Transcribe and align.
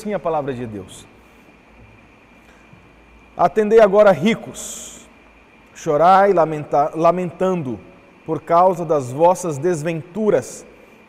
assim 0.00 0.14
a 0.14 0.18
palavra 0.18 0.54
de 0.54 0.66
Deus. 0.66 1.06
Atendei 3.36 3.80
agora 3.80 4.10
ricos, 4.12 5.06
chorai 5.74 6.32
lamenta, 6.32 6.92
lamentando 6.94 7.78
por 8.24 8.40
causa 8.40 8.84
das 8.84 9.12
vossas 9.12 9.58
desventuras 9.58 10.64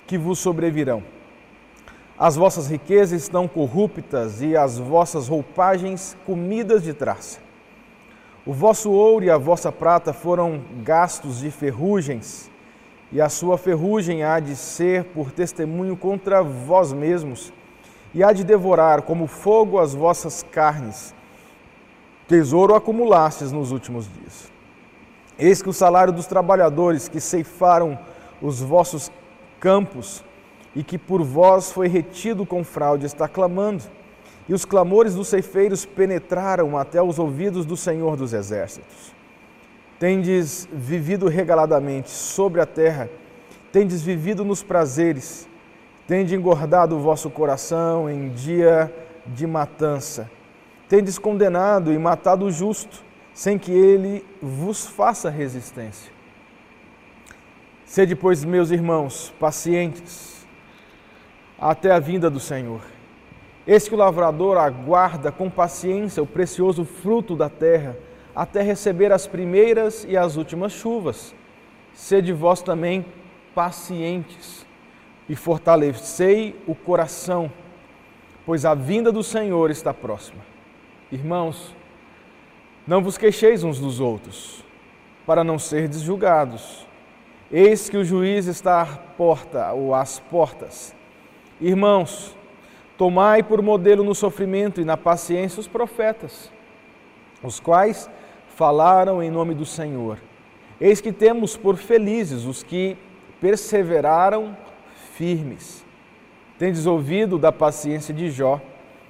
que 0.05 0.17
vos 0.17 0.39
sobrevirão. 0.39 1.03
As 2.19 2.35
vossas 2.35 2.69
riquezas 2.69 3.21
estão 3.21 3.47
corruptas 3.47 4.41
e 4.41 4.57
as 4.57 4.77
vossas 4.77 5.29
roupagens 5.29 6.17
comidas 6.25 6.83
de 6.83 6.93
traça. 6.93 7.39
O 8.45 8.53
vosso 8.53 8.91
ouro 8.91 9.23
e 9.23 9.29
a 9.29 9.37
vossa 9.37 9.71
prata 9.71 10.11
foram 10.11 10.61
gastos 10.83 11.39
de 11.39 11.49
ferrugens, 11.49 12.51
e 13.11 13.21
a 13.21 13.29
sua 13.29 13.57
ferrugem 13.57 14.23
há 14.23 14.39
de 14.39 14.55
ser 14.55 15.05
por 15.05 15.31
testemunho 15.31 15.95
contra 15.95 16.41
vós 16.41 16.91
mesmos 16.91 17.53
e 18.13 18.23
há 18.23 18.33
de 18.33 18.43
devorar 18.43 19.01
como 19.03 19.27
fogo 19.27 19.79
as 19.79 19.93
vossas 19.93 20.43
carnes. 20.51 21.13
Tesouro 22.27 22.75
acumulastes 22.75 23.51
nos 23.51 23.71
últimos 23.71 24.07
dias. 24.11 24.51
Eis 25.37 25.61
que 25.61 25.69
o 25.69 25.73
salário 25.73 26.13
dos 26.13 26.27
trabalhadores 26.27 27.07
que 27.07 27.19
ceifaram 27.19 27.97
os 28.41 28.61
vossos 28.61 29.11
campos 29.59 30.23
e 30.75 30.83
que 30.83 30.97
por 30.97 31.23
vós 31.23 31.71
foi 31.71 31.87
retido 31.87 32.45
com 32.45 32.63
fraude 32.63 33.05
está 33.05 33.27
clamando. 33.27 33.83
E 34.47 34.53
os 34.53 34.65
clamores 34.65 35.15
dos 35.15 35.27
ceifeiros 35.27 35.85
penetraram 35.85 36.77
até 36.77 37.01
os 37.01 37.19
ouvidos 37.19 37.65
do 37.65 37.77
Senhor 37.77 38.15
dos 38.17 38.33
Exércitos. 38.33 39.13
Tendes 39.99 40.67
vivido 40.71 41.27
regaladamente 41.27 42.09
sobre 42.09 42.59
a 42.59 42.65
terra, 42.65 43.09
tendes 43.71 44.01
vivido 44.01 44.43
nos 44.43 44.63
prazeres, 44.63 45.47
Tende 46.11 46.35
engordado 46.35 46.97
o 46.97 46.99
vosso 46.99 47.29
coração 47.29 48.09
em 48.09 48.33
dia 48.33 48.93
de 49.27 49.47
matança. 49.47 50.29
Tendes 50.89 51.17
condenado 51.17 51.93
e 51.93 51.97
matado 51.97 52.43
o 52.43 52.51
justo, 52.51 53.01
sem 53.33 53.57
que 53.57 53.71
ele 53.71 54.21
vos 54.41 54.85
faça 54.85 55.29
resistência. 55.29 56.11
Sede, 57.85 58.13
pois, 58.13 58.43
meus 58.43 58.71
irmãos, 58.71 59.33
pacientes 59.39 60.45
até 61.57 61.93
a 61.93 61.99
vinda 61.99 62.29
do 62.29 62.41
Senhor. 62.41 62.81
Eis 63.65 63.87
que 63.87 63.95
o 63.95 63.97
lavrador 63.97 64.57
aguarda 64.57 65.31
com 65.31 65.49
paciência 65.49 66.21
o 66.21 66.27
precioso 66.27 66.83
fruto 66.83 67.37
da 67.37 67.47
terra, 67.47 67.95
até 68.35 68.61
receber 68.61 69.13
as 69.13 69.27
primeiras 69.27 70.05
e 70.09 70.17
as 70.17 70.35
últimas 70.35 70.73
chuvas. 70.73 71.33
Sede 71.93 72.33
vós 72.33 72.61
também 72.61 73.05
pacientes 73.55 74.69
e 75.31 75.35
fortalecei 75.37 76.61
o 76.67 76.75
coração, 76.75 77.49
pois 78.45 78.65
a 78.65 78.73
vinda 78.73 79.13
do 79.13 79.23
Senhor 79.23 79.71
está 79.71 79.93
próxima. 79.93 80.41
Irmãos, 81.09 81.73
não 82.85 83.01
vos 83.01 83.17
queixeis 83.17 83.63
uns 83.63 83.79
dos 83.79 84.01
outros, 84.01 84.61
para 85.25 85.41
não 85.41 85.57
serdes 85.57 86.01
julgados. 86.01 86.85
Eis 87.49 87.89
que 87.89 87.95
o 87.95 88.03
juiz 88.03 88.45
está 88.45 88.81
à 88.81 88.85
porta 88.85 89.71
ou 89.71 89.95
às 89.95 90.19
portas. 90.19 90.93
Irmãos, 91.61 92.35
tomai 92.97 93.41
por 93.41 93.61
modelo 93.61 94.03
no 94.03 94.13
sofrimento 94.13 94.81
e 94.81 94.85
na 94.85 94.97
paciência 94.97 95.61
os 95.61 95.67
profetas, 95.67 96.51
os 97.41 97.57
quais 97.57 98.09
falaram 98.49 99.23
em 99.23 99.31
nome 99.31 99.55
do 99.55 99.65
Senhor. 99.65 100.17
Eis 100.77 100.99
que 100.99 101.13
temos 101.13 101.55
por 101.55 101.77
felizes 101.77 102.43
os 102.43 102.63
que 102.63 102.97
perseveraram 103.39 104.57
firmes. 105.21 105.85
Tendes 106.57 106.87
ouvido 106.87 107.37
da 107.37 107.51
paciência 107.51 108.11
de 108.11 108.31
Jó 108.31 108.59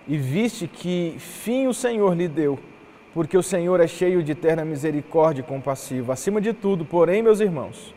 e 0.06 0.18
viste 0.18 0.68
que 0.68 1.16
fim 1.18 1.68
o 1.68 1.74
Senhor 1.74 2.14
lhe 2.14 2.28
deu, 2.28 2.60
porque 3.14 3.38
o 3.38 3.42
Senhor 3.42 3.80
é 3.80 3.88
cheio 3.88 4.22
de 4.22 4.34
eterna 4.34 4.66
misericórdia 4.66 5.40
e 5.40 5.46
compassivo. 5.46 6.12
Acima 6.12 6.42
de 6.42 6.52
tudo, 6.52 6.84
porém, 6.84 7.22
meus 7.22 7.40
irmãos, 7.40 7.96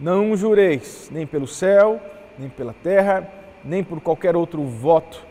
não 0.00 0.36
jureis 0.36 1.08
nem 1.12 1.24
pelo 1.24 1.46
céu, 1.46 2.00
nem 2.36 2.48
pela 2.48 2.74
terra, 2.82 3.32
nem 3.64 3.84
por 3.84 4.00
qualquer 4.00 4.34
outro 4.34 4.64
voto. 4.64 5.24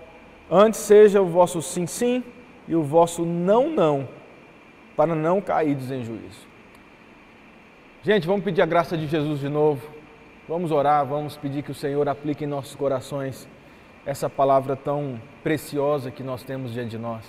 Antes 0.50 0.80
seja 0.80 1.22
o 1.22 1.26
vosso 1.26 1.62
sim, 1.62 1.86
sim 1.86 2.24
e 2.66 2.74
o 2.76 2.82
vosso 2.82 3.26
não, 3.26 3.70
não, 3.70 4.08
para 4.96 5.14
não 5.14 5.42
cairdes 5.42 5.92
em 5.92 6.02
juízo. 6.02 6.48
Gente, 8.02 8.26
vamos 8.26 8.46
pedir 8.46 8.62
a 8.62 8.66
graça 8.66 8.98
de 8.98 9.06
Jesus 9.06 9.42
de 9.42 9.50
novo. 9.50 10.01
Vamos 10.48 10.72
orar, 10.72 11.06
vamos 11.06 11.38
pedir 11.38 11.62
que 11.64 11.72
o 11.72 11.76
Senhor 11.76 12.08
aplique 12.10 12.44
em 12.44 12.48
nossos 12.48 12.76
corações 12.76 13.48
essa 14.06 14.30
palavra 14.30 14.76
tão 14.76 15.22
preciosa 15.44 16.10
que 16.10 16.24
nós 16.24 16.44
temos 16.44 16.74
diante 16.74 16.92
de 16.92 16.98
nós. 16.98 17.26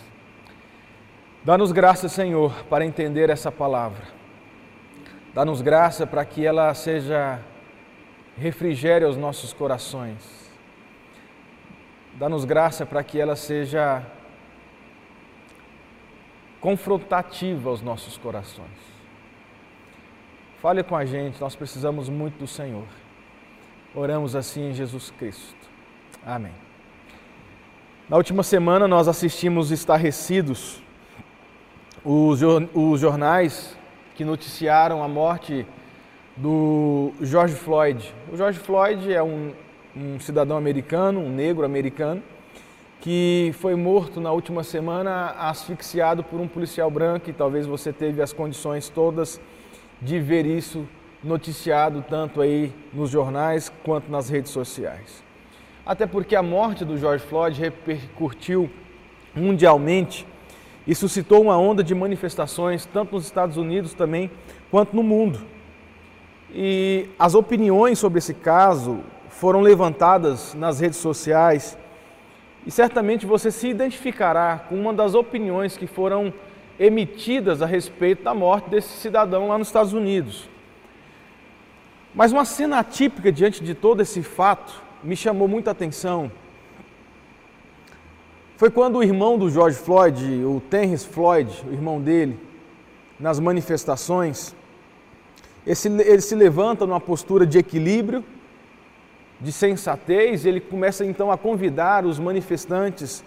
Dá-nos 1.45 1.73
graça, 1.73 2.09
Senhor, 2.09 2.53
para 2.71 2.85
entender 2.85 3.29
essa 3.29 3.53
palavra. 3.53 4.03
Dá-nos 5.35 5.61
graça 5.61 6.07
para 6.07 6.25
que 6.25 6.45
ela 6.45 6.73
seja 6.73 7.41
refrigério 8.37 9.07
aos 9.07 9.17
nossos 9.17 9.53
corações. 9.53 10.51
Dá-nos 12.15 12.45
graça 12.45 12.87
para 12.87 13.03
que 13.03 13.21
ela 13.21 13.37
seja 13.37 14.03
confrontativa 16.61 17.71
aos 17.71 17.83
nossos 17.83 18.17
corações. 18.17 18.93
Fale 20.61 20.83
com 20.85 20.95
a 20.95 21.05
gente, 21.05 21.41
nós 21.41 21.57
precisamos 21.57 22.09
muito 22.09 22.39
do 22.39 22.47
Senhor. 22.47 22.87
Oramos 23.95 24.35
assim 24.35 24.71
em 24.71 24.73
Jesus 24.73 25.13
Cristo. 25.19 25.55
Amém. 26.25 26.53
Na 28.09 28.17
última 28.17 28.43
semana 28.43 28.89
nós 28.89 29.07
assistimos 29.07 29.71
estarrecidos 29.71 30.83
os, 32.03 32.41
os 32.73 33.01
jornais 33.01 33.77
que 34.15 34.25
noticiaram 34.25 35.05
a 35.05 35.09
morte 35.09 35.67
do 36.35 37.13
George 37.21 37.55
Floyd. 37.55 38.15
O 38.33 38.37
George 38.37 38.59
Floyd 38.59 39.13
é 39.13 39.23
um, 39.23 39.53
um 39.95 40.19
cidadão 40.19 40.57
americano, 40.57 41.21
um 41.21 41.29
negro 41.29 41.63
americano, 41.63 42.23
que 42.99 43.55
foi 43.59 43.75
morto 43.75 44.23
na 44.23 44.33
última 44.33 44.65
semana 44.65 45.33
asfixiado 45.33 46.25
por 46.25 46.41
um 46.41 46.49
policial 46.49 46.91
branco 46.91 47.29
e 47.29 47.33
talvez 47.35 47.67
você 47.67 47.93
teve 47.93 48.23
as 48.23 48.33
condições 48.33 48.89
todas 48.89 49.39
de 50.01 50.19
ver 50.19 50.47
isso 50.47 50.89
noticiado 51.23 52.05
tanto 52.09 52.41
aí 52.41 52.73
nos 52.93 53.11
jornais 53.11 53.73
quanto 53.85 54.11
nas 54.11 54.29
redes 54.29 54.51
sociais. 54.51 55.23
Até 55.85 56.07
porque 56.07 56.37
a 56.37 56.43
morte 56.43 56.85
do 56.85 56.97
George 56.97 57.25
Floyd 57.25 57.59
repercutiu 57.61 58.71
mundialmente 59.35 60.27
e 60.87 60.95
suscitou 60.95 61.43
uma 61.43 61.57
onda 61.57 61.83
de 61.83 61.95
manifestações, 61.95 62.87
tanto 62.87 63.15
nos 63.15 63.25
Estados 63.25 63.57
Unidos 63.57 63.95
também, 63.95 64.31
quanto 64.71 64.95
no 64.95 65.03
mundo. 65.03 65.41
E 66.53 67.09
as 67.19 67.35
opiniões 67.35 67.99
sobre 67.99 68.19
esse 68.19 68.35
caso 68.35 69.01
foram 69.29 69.61
levantadas 69.61 70.55
nas 70.55 70.81
redes 70.81 70.99
sociais 70.99 71.79
e 72.67 72.71
certamente 72.71 73.27
você 73.27 73.51
se 73.51 73.69
identificará 73.69 74.67
com 74.69 74.77
uma 74.77 74.93
das 74.93 75.15
opiniões 75.15 75.77
que 75.77 75.87
foram 75.87 76.33
emitidas 76.79 77.61
a 77.63 77.67
respeito 77.67 78.23
da 78.23 78.35
morte 78.35 78.71
desse 78.71 78.89
cidadão 78.89 79.49
lá 79.49 79.59
nos 79.59 79.69
Estados 79.69 79.93
Unidos. 79.93 80.52
Mas 82.15 82.31
uma 82.33 82.45
cena 82.45 82.79
atípica 82.79 83.33
diante 83.33 83.65
de 83.65 83.75
todo 83.75 84.03
esse 84.03 84.23
fato 84.23 84.83
me 85.03 85.17
chamou 85.17 85.49
muita 85.49 85.71
atenção. 85.71 86.31
Foi 88.57 88.71
quando 88.71 88.97
o 88.97 89.03
irmão 89.03 89.39
do 89.39 89.51
George 89.51 89.77
Floyd, 89.77 90.45
o 90.45 90.61
Terrence 90.71 91.07
Floyd, 91.07 91.65
o 91.67 91.73
irmão 91.73 92.01
dele, 92.01 92.39
nas 93.19 93.41
manifestações, 93.41 94.55
ele 95.67 96.21
se 96.21 96.35
levanta 96.35 96.87
numa 96.87 97.01
postura 97.01 97.47
de 97.47 97.59
equilíbrio, 97.59 98.25
de 99.41 99.51
sensatez, 99.51 100.45
e 100.45 100.49
ele 100.49 100.61
começa 100.61 101.05
então 101.05 101.33
a 101.33 101.39
convidar 101.39 102.05
os 102.05 102.19
manifestantes 102.19 103.25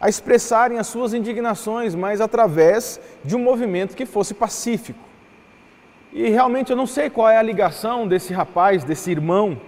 a 0.00 0.08
expressarem 0.08 0.78
as 0.78 0.86
suas 0.86 1.14
indignações, 1.14 1.94
mas 1.94 2.20
através 2.20 3.00
de 3.24 3.34
um 3.34 3.38
movimento 3.38 3.96
que 3.96 4.04
fosse 4.04 4.34
pacífico. 4.34 4.98
E 6.16 6.30
realmente 6.30 6.70
eu 6.70 6.76
não 6.78 6.86
sei 6.86 7.10
qual 7.10 7.28
é 7.28 7.36
a 7.36 7.42
ligação 7.42 8.08
desse 8.08 8.32
rapaz, 8.32 8.82
desse 8.82 9.10
irmão, 9.10 9.60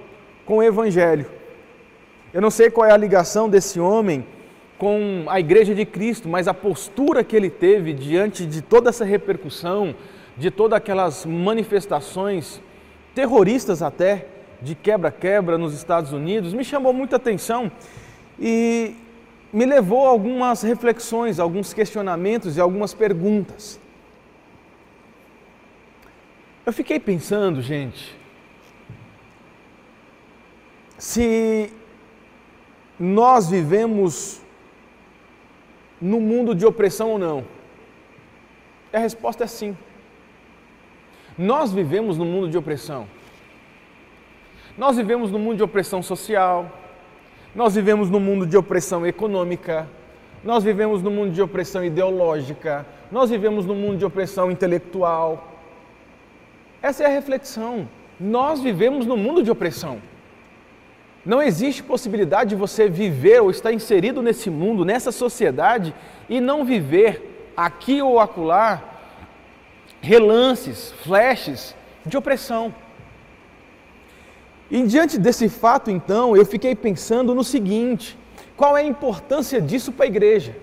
com 0.47 0.57
o 0.57 0.63
Evangelho. 0.63 1.27
Eu 2.33 2.41
não 2.41 2.51
sei 2.51 2.71
qual 2.71 2.87
é 2.89 2.91
a 2.91 2.97
ligação 2.97 3.51
desse 3.51 3.79
homem 3.79 4.25
com 4.79 5.27
a 5.29 5.39
Igreja 5.39 5.75
de 5.75 5.85
Cristo, 5.85 6.27
mas 6.27 6.49
a 6.49 6.55
postura 6.55 7.23
que 7.23 7.37
ele 7.37 7.51
teve 7.51 7.93
diante 7.93 8.47
de 8.47 8.63
toda 8.63 8.89
essa 8.89 9.05
repercussão, 9.05 9.95
de 10.39 10.51
todas 10.51 10.79
aquelas 10.79 11.27
manifestações 11.27 12.63
terroristas 13.15 13.83
até, 13.83 14.25
de 14.63 14.75
quebra-quebra 14.75 15.59
nos 15.59 15.75
Estados 15.75 16.15
Unidos, 16.15 16.55
me 16.55 16.65
chamou 16.65 16.95
muita 16.95 17.17
atenção 17.17 17.71
e 18.41 18.97
me 19.53 19.67
levou 19.67 20.07
a 20.07 20.09
algumas 20.09 20.63
reflexões, 20.63 21.39
alguns 21.39 21.75
questionamentos 21.75 22.57
e 22.57 22.61
algumas 22.61 22.95
perguntas. 22.95 23.79
Eu 26.69 26.73
fiquei 26.75 27.01
pensando, 27.01 27.63
gente, 27.63 28.15
se 30.99 31.73
nós 33.01 33.49
vivemos 33.49 34.43
no 35.99 36.21
mundo 36.21 36.55
de 36.55 36.67
opressão 36.67 37.13
ou 37.13 37.19
não? 37.19 37.43
E 38.93 38.97
a 38.99 39.01
resposta 39.01 39.45
é 39.45 39.47
sim. 39.47 39.75
Nós 41.39 41.73
vivemos 41.73 42.19
no 42.19 42.27
mundo 42.27 42.51
de 42.51 42.59
opressão. 42.59 43.09
Nós 44.77 44.95
vivemos 44.95 45.31
no 45.31 45.39
mundo 45.39 45.57
de 45.57 45.63
opressão 45.63 46.03
social, 46.03 46.71
nós 47.55 47.77
vivemos 47.77 48.11
no 48.11 48.21
mundo 48.21 48.45
de 48.45 48.59
opressão 48.59 49.07
econômica, 49.07 49.89
nós 50.45 50.63
vivemos 50.65 51.03
no 51.03 51.11
mundo 51.11 51.33
de 51.33 51.41
opressão 51.41 51.83
ideológica, 51.83 52.85
nós 53.11 53.31
vivemos 53.31 53.65
no 53.65 53.75
mundo 53.75 53.97
de 53.97 54.05
opressão 54.05 54.51
intelectual. 54.51 55.55
Essa 56.83 57.05
é 57.05 57.07
a 57.07 57.11
reflexão. 57.11 57.89
Nós 58.19 58.61
vivemos 58.61 59.07
no 59.07 59.17
mundo 59.17 59.43
de 59.43 59.51
opressão. 59.51 60.01
Não 61.25 61.43
existe 61.43 61.83
possibilidade 61.83 62.51
de 62.51 62.57
você 62.57 62.89
viver 62.89 63.41
ou 63.41 63.51
estar 63.51 63.73
inserido 63.73 64.23
nesse 64.23 64.49
mundo, 64.49 64.85
nessa 64.85 65.13
sociedade 65.13 65.95
e 66.29 66.41
não 66.41 66.65
viver 66.65 67.53
aqui 67.57 68.01
ou 68.01 68.21
acolá 68.21 68.83
relances, 70.01 70.93
flashes 71.03 71.75
de 72.07 72.17
opressão. 72.17 72.75
E 74.71 74.83
diante 74.85 75.19
desse 75.19 75.49
fato, 75.49 75.91
então, 75.91 76.37
eu 76.37 76.47
fiquei 76.47 76.75
pensando 76.75 77.35
no 77.35 77.43
seguinte: 77.43 78.17
qual 78.57 78.77
é 78.77 78.83
a 78.83 78.87
importância 78.87 79.61
disso 79.61 79.93
para 79.93 80.05
a 80.05 80.09
igreja? 80.09 80.57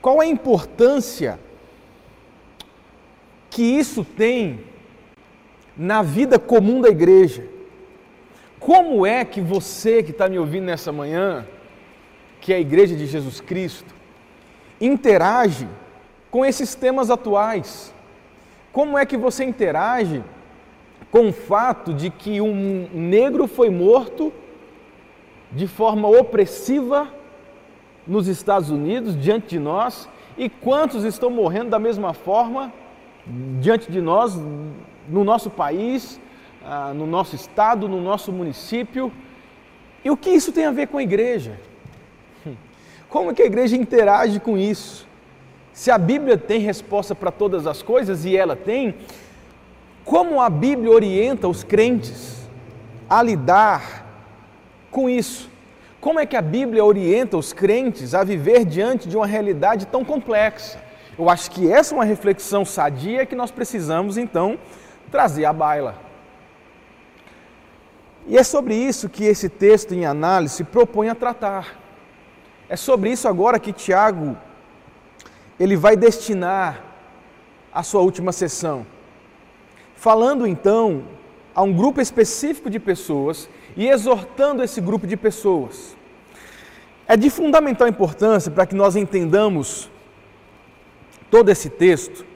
Qual 0.00 0.20
é 0.22 0.26
a 0.26 0.28
importância 0.28 1.38
que 3.48 3.62
isso 3.62 4.04
tem 4.04 4.60
na 5.76 6.02
vida 6.02 6.38
comum 6.38 6.80
da 6.80 6.88
igreja? 6.88 7.44
Como 8.58 9.04
é 9.04 9.24
que 9.24 9.40
você 9.40 10.02
que 10.02 10.10
está 10.10 10.28
me 10.28 10.38
ouvindo 10.38 10.64
nessa 10.64 10.92
manhã, 10.92 11.46
que 12.40 12.52
é 12.52 12.56
a 12.56 12.60
igreja 12.60 12.94
de 12.94 13.06
Jesus 13.06 13.40
Cristo, 13.40 13.92
interage 14.80 15.68
com 16.30 16.44
esses 16.44 16.74
temas 16.74 17.10
atuais? 17.10 17.92
Como 18.72 18.96
é 18.96 19.04
que 19.04 19.16
você 19.16 19.44
interage 19.44 20.22
com 21.10 21.28
o 21.28 21.32
fato 21.32 21.92
de 21.92 22.08
que 22.08 22.40
um 22.40 22.88
negro 22.92 23.46
foi 23.46 23.68
morto 23.68 24.32
de 25.50 25.66
forma 25.66 26.08
opressiva 26.08 27.08
nos 28.06 28.26
Estados 28.26 28.70
Unidos, 28.70 29.20
diante 29.20 29.48
de 29.48 29.58
nós, 29.58 30.08
e 30.38 30.48
quantos 30.48 31.04
estão 31.04 31.30
morrendo 31.30 31.70
da 31.70 31.78
mesma 31.78 32.14
forma 32.14 32.72
diante 33.60 33.90
de 33.90 34.00
nós, 34.00 34.36
no 35.08 35.24
nosso 35.24 35.50
país, 35.50 36.20
ah, 36.64 36.92
no 36.94 37.06
nosso 37.06 37.34
estado, 37.34 37.88
no 37.88 38.00
nosso 38.00 38.32
município. 38.32 39.12
E 40.04 40.10
o 40.10 40.16
que 40.16 40.30
isso 40.30 40.52
tem 40.52 40.66
a 40.66 40.70
ver 40.70 40.88
com 40.88 40.98
a 40.98 41.02
igreja? 41.02 41.58
Como 43.08 43.34
que 43.34 43.42
a 43.42 43.46
igreja 43.46 43.76
interage 43.76 44.40
com 44.40 44.56
isso? 44.56 45.06
Se 45.72 45.90
a 45.90 45.98
Bíblia 45.98 46.36
tem 46.36 46.60
resposta 46.60 47.14
para 47.14 47.30
todas 47.30 47.66
as 47.66 47.82
coisas, 47.82 48.24
e 48.24 48.36
ela 48.36 48.56
tem, 48.56 48.94
como 50.04 50.40
a 50.40 50.50
Bíblia 50.50 50.90
orienta 50.90 51.48
os 51.48 51.62
crentes 51.62 52.48
a 53.08 53.22
lidar 53.22 54.06
com 54.90 55.08
isso? 55.08 55.50
Como 56.00 56.18
é 56.18 56.26
que 56.26 56.36
a 56.36 56.42
Bíblia 56.42 56.84
orienta 56.84 57.36
os 57.36 57.52
crentes 57.52 58.14
a 58.14 58.24
viver 58.24 58.64
diante 58.64 59.08
de 59.08 59.16
uma 59.16 59.26
realidade 59.26 59.86
tão 59.86 60.04
complexa? 60.04 60.78
Eu 61.18 61.28
acho 61.28 61.50
que 61.50 61.70
essa 61.70 61.94
é 61.94 61.98
uma 61.98 62.04
reflexão 62.04 62.64
sadia 62.64 63.26
que 63.26 63.36
nós 63.36 63.50
precisamos 63.50 64.16
então 64.16 64.58
trazer 65.10 65.44
à 65.44 65.52
baila. 65.52 65.94
E 68.26 68.38
é 68.38 68.42
sobre 68.42 68.74
isso 68.74 69.08
que 69.08 69.24
esse 69.24 69.48
texto 69.48 69.92
em 69.92 70.06
análise 70.06 70.64
propõe 70.64 71.08
a 71.08 71.14
tratar. 71.14 71.76
É 72.68 72.76
sobre 72.76 73.10
isso 73.10 73.28
agora 73.28 73.58
que 73.58 73.72
Tiago 73.72 74.36
ele 75.60 75.76
vai 75.76 75.96
destinar 75.96 76.82
a 77.72 77.82
sua 77.82 78.00
última 78.00 78.32
sessão. 78.32 78.86
Falando 79.94 80.46
então 80.46 81.04
a 81.54 81.62
um 81.62 81.72
grupo 81.72 82.00
específico 82.00 82.70
de 82.70 82.80
pessoas 82.80 83.48
e 83.76 83.86
exortando 83.86 84.62
esse 84.62 84.80
grupo 84.80 85.06
de 85.06 85.16
pessoas. 85.16 85.94
É 87.06 87.16
de 87.16 87.28
fundamental 87.28 87.86
importância 87.86 88.50
para 88.50 88.64
que 88.64 88.74
nós 88.74 88.96
entendamos 88.96 89.90
todo 91.32 91.48
esse 91.48 91.70
texto, 91.70 92.26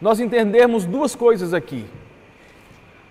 nós 0.00 0.18
entendermos 0.18 0.86
duas 0.86 1.14
coisas 1.14 1.52
aqui 1.52 1.84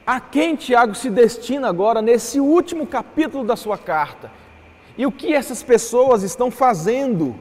a 0.04 0.20
quem 0.20 0.56
Tiago 0.56 0.96
se 0.96 1.12
destina 1.12 1.70
agora 1.70 2.02
nesse 2.02 2.40
último 2.40 2.88
capítulo 2.88 3.44
da 3.44 3.56
sua 3.56 3.78
carta 3.78 4.32
e 4.98 5.06
o 5.06 5.12
que 5.12 5.32
essas 5.32 5.62
pessoas 5.62 6.24
estão 6.24 6.50
fazendo, 6.50 7.36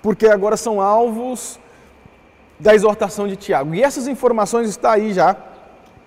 porque 0.00 0.28
agora 0.28 0.56
são 0.56 0.80
alvos 0.80 1.58
da 2.60 2.76
exortação 2.76 3.26
de 3.26 3.34
Tiago. 3.34 3.74
E 3.74 3.82
essas 3.82 4.06
informações 4.06 4.68
estão 4.68 4.92
aí 4.92 5.12
já 5.12 5.36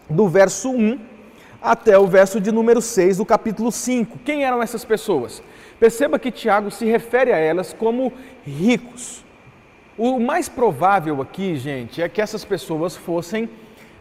do 0.09 0.29
verso 0.29 0.69
1 0.69 0.99
até 1.61 1.99
o 1.99 2.07
verso 2.07 2.39
de 2.39 2.49
número 2.49 2.81
6 2.81 3.17
do 3.17 3.25
capítulo 3.25 3.73
5. 3.73 4.19
Quem 4.19 4.45
eram 4.45 4.63
essas 4.63 4.85
pessoas? 4.85 5.43
Perceba 5.81 6.17
que 6.17 6.31
Tiago 6.31 6.71
se 6.71 6.85
refere 6.85 7.33
a 7.33 7.37
elas 7.37 7.73
como 7.73 8.13
ricos. 8.45 9.22
O 9.97 10.19
mais 10.19 10.49
provável 10.49 11.21
aqui, 11.21 11.55
gente, 11.55 12.01
é 12.01 12.09
que 12.09 12.19
essas 12.19 12.43
pessoas 12.43 12.95
fossem 12.95 13.47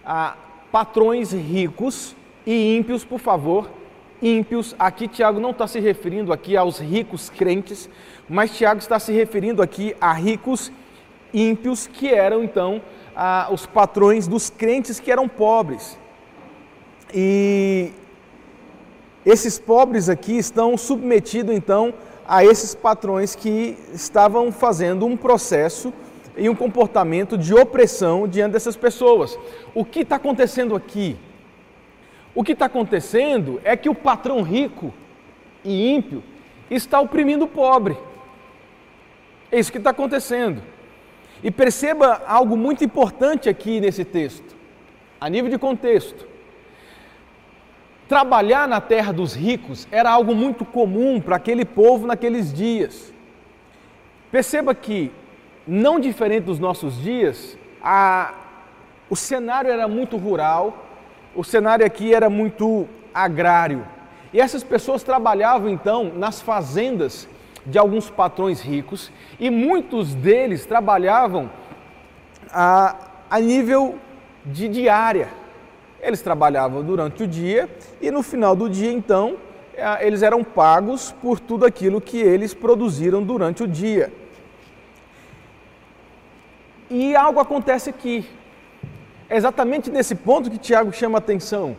ah, 0.02 0.34
patrões 0.70 1.32
ricos 1.32 2.16
e 2.46 2.76
ímpios, 2.76 3.04
por 3.04 3.20
favor, 3.20 3.68
ímpios. 4.22 4.74
Aqui 4.78 5.06
Tiago 5.06 5.38
não 5.38 5.50
está 5.50 5.66
se 5.66 5.78
referindo 5.80 6.32
aqui 6.32 6.56
aos 6.56 6.78
ricos 6.78 7.28
crentes, 7.28 7.90
mas 8.26 8.56
Tiago 8.56 8.80
está 8.80 8.98
se 8.98 9.12
referindo 9.12 9.60
aqui 9.60 9.94
a 10.00 10.14
ricos 10.14 10.72
ímpios 11.32 11.86
que 11.86 12.08
eram 12.08 12.42
então 12.42 12.80
os 13.50 13.66
patrões 13.66 14.26
dos 14.26 14.48
crentes 14.48 14.98
que 14.98 15.12
eram 15.12 15.28
pobres. 15.28 15.98
E 17.14 17.90
esses 19.26 19.58
pobres 19.58 20.08
aqui 20.08 20.38
estão 20.38 20.74
submetidos 20.78 21.54
então 21.54 21.92
a 22.32 22.43
esses 22.43 22.75
patrões 22.75 23.37
que 23.37 23.76
estavam 23.93 24.50
fazendo 24.50 25.05
um 25.05 25.19
processo 25.19 25.93
e 26.34 26.49
um 26.49 26.55
comportamento 26.55 27.37
de 27.37 27.52
opressão 27.52 28.26
diante 28.26 28.52
dessas 28.52 28.75
pessoas. 28.75 29.38
O 29.75 29.84
que 29.84 30.00
está 30.00 30.17
acontecendo 30.17 30.75
aqui? 30.75 31.14
O 32.34 32.43
que 32.43 32.52
está 32.52 32.64
acontecendo 32.64 33.61
é 33.62 33.76
que 33.76 33.90
o 33.90 33.94
patrão 33.94 34.40
rico 34.40 34.94
e 35.62 35.93
ímpio 35.93 36.23
está 36.70 37.02
oprimindo 37.02 37.44
o 37.44 37.49
pobre. 37.49 37.99
É 39.50 39.58
isso 39.58 39.70
que 39.70 39.76
está 39.76 39.90
acontecendo. 39.90 40.62
E 41.43 41.51
perceba 41.51 42.22
algo 42.27 42.56
muito 42.56 42.82
importante 42.82 43.51
aqui 43.51 43.79
nesse 43.79 44.06
texto, 44.06 44.56
a 45.20 45.29
nível 45.29 45.51
de 45.51 45.58
contexto. 45.58 46.31
Trabalhar 48.12 48.69
na 48.69 48.78
terra 48.78 49.10
dos 49.10 49.34
ricos 49.34 49.88
era 49.90 50.10
algo 50.10 50.34
muito 50.34 50.66
comum 50.66 51.19
para 51.19 51.36
aquele 51.36 51.64
povo 51.64 52.06
naqueles 52.06 52.52
dias. 52.52 53.10
Perceba 54.31 54.74
que 54.74 55.10
não 55.66 55.98
diferente 55.98 56.44
dos 56.44 56.58
nossos 56.58 57.00
dias, 57.00 57.56
a, 57.82 58.34
o 59.08 59.16
cenário 59.16 59.70
era 59.70 59.88
muito 59.88 60.19
rural, 60.19 60.84
o 61.34 61.42
cenário 61.42 61.86
aqui 61.86 62.12
era 62.12 62.28
muito 62.28 62.86
agrário. 63.14 63.82
E 64.31 64.38
essas 64.38 64.62
pessoas 64.62 65.02
trabalhavam 65.02 65.70
então 65.70 66.12
nas 66.14 66.38
fazendas 66.38 67.26
de 67.64 67.78
alguns 67.78 68.10
patrões 68.10 68.60
ricos 68.60 69.10
e 69.40 69.48
muitos 69.48 70.14
deles 70.14 70.66
trabalhavam 70.66 71.50
a, 72.52 72.94
a 73.31 73.40
nível 73.40 73.96
de 74.44 74.69
diária. 74.69 75.42
Eles 76.02 76.20
trabalhavam 76.20 76.82
durante 76.82 77.22
o 77.22 77.26
dia 77.26 77.70
e 78.00 78.10
no 78.10 78.22
final 78.22 78.56
do 78.56 78.68
dia, 78.68 78.90
então, 78.90 79.36
eles 80.00 80.22
eram 80.22 80.42
pagos 80.42 81.14
por 81.22 81.38
tudo 81.38 81.64
aquilo 81.64 82.00
que 82.00 82.18
eles 82.18 82.52
produziram 82.52 83.22
durante 83.22 83.62
o 83.62 83.68
dia. 83.68 84.12
E 86.90 87.14
algo 87.14 87.38
acontece 87.40 87.88
aqui. 87.88 88.28
É 89.30 89.36
exatamente 89.36 89.90
nesse 89.90 90.14
ponto 90.14 90.50
que 90.50 90.58
Tiago 90.58 90.92
chama 90.92 91.18
atenção. 91.18 91.76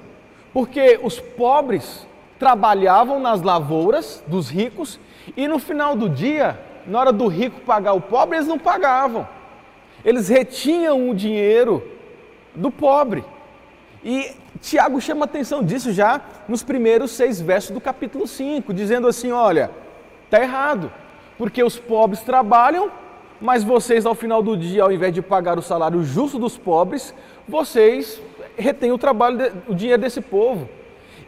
Porque 0.54 1.00
os 1.04 1.20
pobres 1.20 2.08
trabalhavam 2.40 3.20
nas 3.20 3.42
lavouras 3.42 4.24
dos 4.26 4.50
ricos 4.50 5.00
e 5.36 5.48
no 5.48 5.60
final 5.60 5.96
do 5.96 6.10
dia, 6.10 6.60
na 6.88 7.00
hora 7.00 7.12
do 7.12 7.28
rico 7.28 7.62
pagar 7.62 7.94
o 7.94 8.02
pobre, 8.02 8.38
eles 8.38 8.48
não 8.48 8.58
pagavam. 8.58 9.28
Eles 10.04 10.30
retinham 10.30 11.10
o 11.10 11.14
dinheiro 11.14 11.84
do 12.56 12.72
pobre. 12.72 13.24
E 14.04 14.32
Tiago 14.62 15.00
chama 15.00 15.26
atenção 15.26 15.64
disso 15.64 15.92
já 15.94 16.22
nos 16.48 16.64
primeiros 16.64 17.12
seis 17.12 17.40
versos 17.40 17.72
do 17.72 17.82
capítulo 17.82 18.28
5, 18.28 18.74
dizendo 18.74 19.08
assim: 19.08 19.32
olha, 19.32 19.72
está 20.26 20.42
errado, 20.42 20.92
porque 21.38 21.64
os 21.64 21.78
pobres 21.78 22.22
trabalham 22.22 22.92
mas 23.44 23.62
vocês, 23.62 24.06
ao 24.06 24.16
final 24.16 24.42
do 24.42 24.56
dia, 24.56 24.84
ao 24.84 24.92
invés 24.92 25.14
de 25.14 25.22
pagar 25.22 25.60
o 25.60 25.62
salário 25.62 26.02
justo 26.02 26.40
dos 26.40 26.58
pobres, 26.58 27.14
vocês 27.46 28.22
retêm 28.58 28.94
o 28.94 28.98
trabalho, 28.98 29.52
o 29.68 29.76
dinheiro 29.76 30.02
desse 30.02 30.22
povo. 30.22 30.70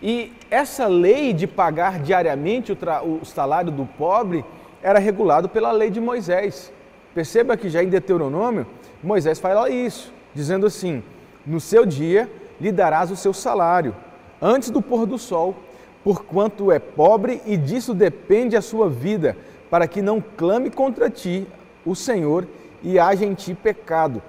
E 0.01 0.31
essa 0.49 0.87
lei 0.87 1.33
de 1.33 1.45
pagar 1.45 1.99
diariamente 1.99 2.71
o, 2.71 2.77
o 3.21 3.25
salário 3.25 3.69
do 3.69 3.85
pobre 3.85 4.45
era 4.81 4.97
regulado 4.97 5.49
pela 5.49 5.73
lei 5.73 5.89
de 5.89 5.99
Moisés. 5.99 6.71
Perceba 7.13 7.57
que 7.57 7.67
já 7.67 7.83
em 7.83 7.89
Deuteronômio, 7.89 8.65
Moisés 9.03 9.37
fala 9.37 9.69
isso, 9.69 10.13
dizendo 10.33 10.65
assim: 10.65 11.03
No 11.45 11.59
seu 11.59 11.85
dia 11.85 12.31
lhe 12.59 12.71
darás 12.71 13.11
o 13.11 13.15
seu 13.15 13.33
salário, 13.33 13.95
antes 14.41 14.69
do 14.69 14.81
pôr 14.81 15.05
do 15.05 15.17
sol, 15.17 15.55
porquanto 16.03 16.71
é 16.71 16.79
pobre 16.79 17.41
e 17.45 17.57
disso 17.57 17.93
depende 17.93 18.55
a 18.55 18.61
sua 18.61 18.89
vida, 18.89 19.35
para 19.69 19.87
que 19.87 20.01
não 20.01 20.21
clame 20.21 20.69
contra 20.69 21.09
ti 21.09 21.47
o 21.85 21.95
Senhor 21.95 22.47
e 22.83 22.99
haja 22.99 23.25
em 23.25 23.33
ti 23.33 23.53
pecado. 23.53 24.21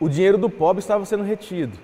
O 0.00 0.08
dinheiro 0.08 0.36
do 0.36 0.50
pobre 0.50 0.80
estava 0.80 1.04
sendo 1.04 1.22
retido. 1.22 1.78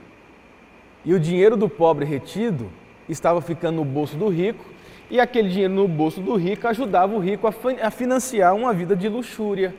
E 1.05 1.15
o 1.15 1.21
dinheiro 1.21 1.57
do 1.57 1.69
pobre 1.69 2.05
retido 2.05 2.69
estava 3.09 3.41
ficando 3.41 3.77
no 3.77 3.85
bolso 3.85 4.17
do 4.17 4.29
rico, 4.29 4.65
e 5.09 5.19
aquele 5.19 5.49
dinheiro 5.49 5.73
no 5.73 5.89
bolso 5.89 6.21
do 6.21 6.37
rico 6.37 6.69
ajudava 6.69 7.15
o 7.15 7.19
rico 7.19 7.47
a 7.47 7.91
financiar 7.91 8.55
uma 8.55 8.73
vida 8.73 8.95
de 8.95 9.09
luxúria, 9.09 9.75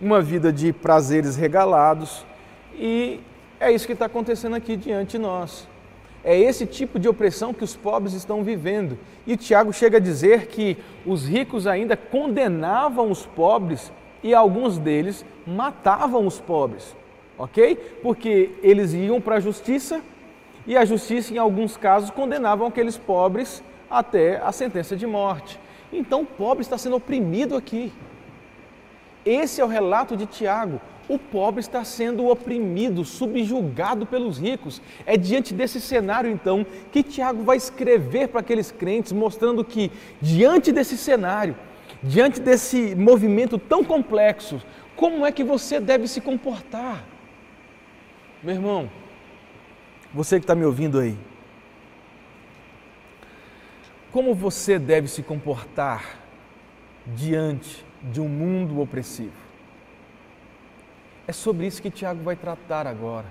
uma 0.00 0.20
vida 0.20 0.52
de 0.52 0.72
prazeres 0.72 1.36
regalados. 1.36 2.24
E 2.74 3.20
é 3.58 3.72
isso 3.72 3.86
que 3.86 3.92
está 3.92 4.06
acontecendo 4.06 4.56
aqui 4.56 4.76
diante 4.76 5.12
de 5.12 5.18
nós. 5.18 5.66
É 6.22 6.36
esse 6.36 6.66
tipo 6.66 6.98
de 6.98 7.08
opressão 7.08 7.54
que 7.54 7.62
os 7.62 7.76
pobres 7.76 8.12
estão 8.12 8.42
vivendo. 8.42 8.98
E 9.26 9.36
Tiago 9.36 9.72
chega 9.72 9.98
a 9.98 10.00
dizer 10.00 10.46
que 10.46 10.76
os 11.06 11.26
ricos 11.26 11.66
ainda 11.66 11.96
condenavam 11.96 13.10
os 13.10 13.24
pobres 13.24 13.92
e 14.22 14.34
alguns 14.34 14.76
deles 14.76 15.24
matavam 15.46 16.26
os 16.26 16.40
pobres, 16.40 16.96
ok? 17.38 17.76
Porque 18.02 18.50
eles 18.62 18.92
iam 18.92 19.20
para 19.20 19.36
a 19.36 19.40
justiça 19.40 20.00
e 20.66 20.76
a 20.76 20.84
justiça, 20.84 21.32
em 21.32 21.38
alguns 21.38 21.76
casos, 21.76 22.10
condenavam 22.10 22.66
aqueles 22.66 22.98
pobres 22.98 23.62
até 23.88 24.38
a 24.38 24.50
sentença 24.50 24.96
de 24.96 25.06
morte. 25.06 25.60
Então 25.92 26.22
o 26.22 26.26
pobre 26.26 26.62
está 26.62 26.76
sendo 26.76 26.96
oprimido 26.96 27.56
aqui. 27.56 27.92
Esse 29.24 29.60
é 29.60 29.64
o 29.64 29.68
relato 29.68 30.16
de 30.16 30.26
Tiago. 30.26 30.80
O 31.08 31.18
pobre 31.18 31.60
está 31.60 31.84
sendo 31.84 32.28
oprimido, 32.28 33.04
subjugado 33.04 34.04
pelos 34.06 34.38
ricos. 34.38 34.82
É 35.04 35.16
diante 35.16 35.54
desse 35.54 35.80
cenário, 35.80 36.30
então, 36.30 36.66
que 36.90 37.02
Tiago 37.02 37.44
vai 37.44 37.56
escrever 37.56 38.28
para 38.28 38.40
aqueles 38.40 38.72
crentes, 38.72 39.12
mostrando 39.12 39.64
que, 39.64 39.92
diante 40.20 40.72
desse 40.72 40.96
cenário, 40.96 41.54
diante 42.02 42.40
desse 42.40 42.96
movimento 42.96 43.56
tão 43.56 43.84
complexo, 43.84 44.60
como 44.96 45.24
é 45.24 45.30
que 45.30 45.44
você 45.44 45.78
deve 45.78 46.08
se 46.08 46.20
comportar? 46.20 47.04
Meu 48.42 48.54
irmão, 48.54 48.90
você 50.12 50.38
que 50.38 50.44
está 50.44 50.54
me 50.54 50.64
ouvindo 50.64 50.98
aí, 50.98 51.16
como 54.10 54.34
você 54.34 54.78
deve 54.78 55.06
se 55.08 55.22
comportar 55.22 56.18
diante 57.06 57.84
de 58.02 58.20
um 58.20 58.28
mundo 58.28 58.80
opressivo? 58.80 59.45
É 61.26 61.32
sobre 61.32 61.66
isso 61.66 61.82
que 61.82 61.90
Tiago 61.90 62.22
vai 62.22 62.36
tratar 62.36 62.86
agora. 62.86 63.26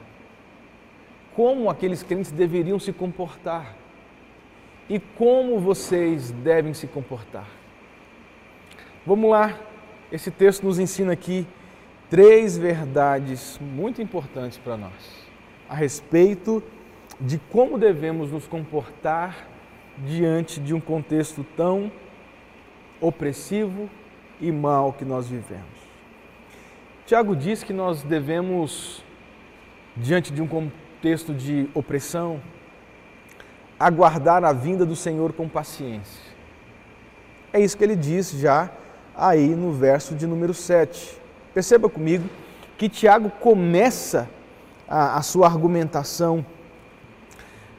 Como 1.35 1.69
aqueles 1.69 2.03
crentes 2.03 2.31
deveriam 2.31 2.79
se 2.79 2.91
comportar 2.91 3.75
e 4.89 4.99
como 4.99 5.59
vocês 5.59 6.31
devem 6.31 6.73
se 6.73 6.87
comportar. 6.87 7.47
Vamos 9.05 9.29
lá, 9.29 9.57
esse 10.11 10.31
texto 10.31 10.63
nos 10.63 10.79
ensina 10.79 11.13
aqui 11.13 11.47
três 12.09 12.57
verdades 12.57 13.59
muito 13.61 14.01
importantes 14.01 14.57
para 14.57 14.77
nós 14.77 15.25
a 15.67 15.75
respeito 15.75 16.61
de 17.19 17.37
como 17.37 17.77
devemos 17.77 18.31
nos 18.31 18.47
comportar 18.47 19.47
diante 20.05 20.59
de 20.59 20.73
um 20.73 20.79
contexto 20.79 21.45
tão 21.55 21.91
opressivo 22.99 23.89
e 24.39 24.51
mal 24.51 24.93
que 24.93 25.05
nós 25.05 25.27
vivemos. 25.27 25.74
Tiago 27.05 27.35
diz 27.35 27.63
que 27.63 27.71
nós 27.71 28.01
devemos, 28.01 29.03
diante 29.95 30.33
de 30.33 30.41
um 30.41 30.47
contexto 30.47 31.35
de 31.35 31.69
opressão, 31.71 32.41
aguardar 33.79 34.43
a 34.43 34.51
vinda 34.51 34.87
do 34.87 34.95
Senhor 34.95 35.31
com 35.31 35.47
paciência. 35.47 36.19
É 37.53 37.59
isso 37.59 37.77
que 37.77 37.83
ele 37.83 37.95
diz 37.95 38.31
já 38.31 38.71
aí 39.15 39.49
no 39.49 39.71
verso 39.71 40.15
de 40.15 40.25
número 40.25 40.51
7. 40.51 41.15
Perceba 41.53 41.87
comigo 41.87 42.27
que 42.75 42.89
Tiago 42.89 43.29
começa 43.29 44.27
a, 44.87 45.19
a 45.19 45.21
sua 45.21 45.45
argumentação 45.45 46.43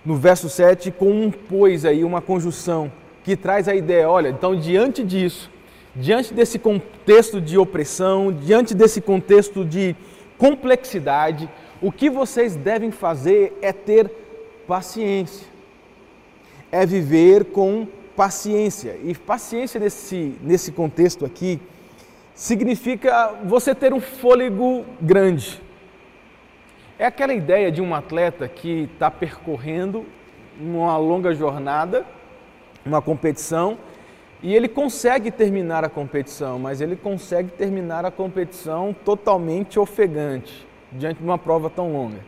no 0.05 0.15
verso 0.15 0.49
7 0.49 0.93
com 0.93 1.11
um 1.11 1.33
pois 1.33 1.85
aí, 1.85 2.05
uma 2.05 2.23
conjunção 2.23 2.93
que 3.25 3.37
traz 3.37 3.67
a 3.67 3.75
ideia, 3.75 4.09
olha, 4.09 4.29
então 4.29 4.55
diante 4.55 5.03
disso, 5.03 5.51
diante 5.97 6.35
desse 6.35 6.59
contexto 6.59 7.41
de 7.41 7.57
opressão, 7.57 8.31
diante 8.31 8.75
desse 8.75 9.01
contexto 9.01 9.65
de 9.65 9.97
complexidade, 10.37 11.49
o 11.81 11.91
que 11.91 12.11
vocês 12.11 12.55
devem 12.55 12.91
fazer 12.91 13.57
é 13.63 13.73
ter 13.73 14.11
paciência. 14.67 15.47
É 16.71 16.85
viver 16.85 17.47
com 17.47 17.87
paciência. 18.15 18.99
E 19.03 19.15
paciência 19.15 19.81
nesse, 19.81 20.37
nesse 20.43 20.71
contexto 20.71 21.25
aqui 21.25 21.61
significa 22.35 23.35
você 23.45 23.75
ter 23.75 23.95
um 23.95 24.01
fôlego 24.01 24.85
grande. 25.01 25.63
É 26.99 27.07
aquela 27.07 27.33
ideia 27.33 27.73
de 27.73 27.81
um 27.81 27.95
atleta 27.95 28.49
que 28.49 28.89
está 28.93 29.11
percorrendo 29.11 30.05
uma 30.61 30.97
longa 30.97 31.35
jornada, 31.35 32.05
uma 32.85 33.03
competição, 33.03 33.79
e 34.47 34.55
ele 34.55 34.69
consegue 34.69 35.33
terminar 35.33 35.85
a 35.85 35.89
competição, 35.89 36.57
mas 36.57 36.81
ele 36.81 36.95
consegue 36.95 37.51
terminar 37.51 38.05
a 38.05 38.13
competição 38.13 38.95
totalmente 39.05 39.77
ofegante 39.77 40.65
diante 40.93 41.19
de 41.19 41.25
uma 41.25 41.37
prova 41.37 41.69
tão 41.69 41.93
longa. 41.93 42.21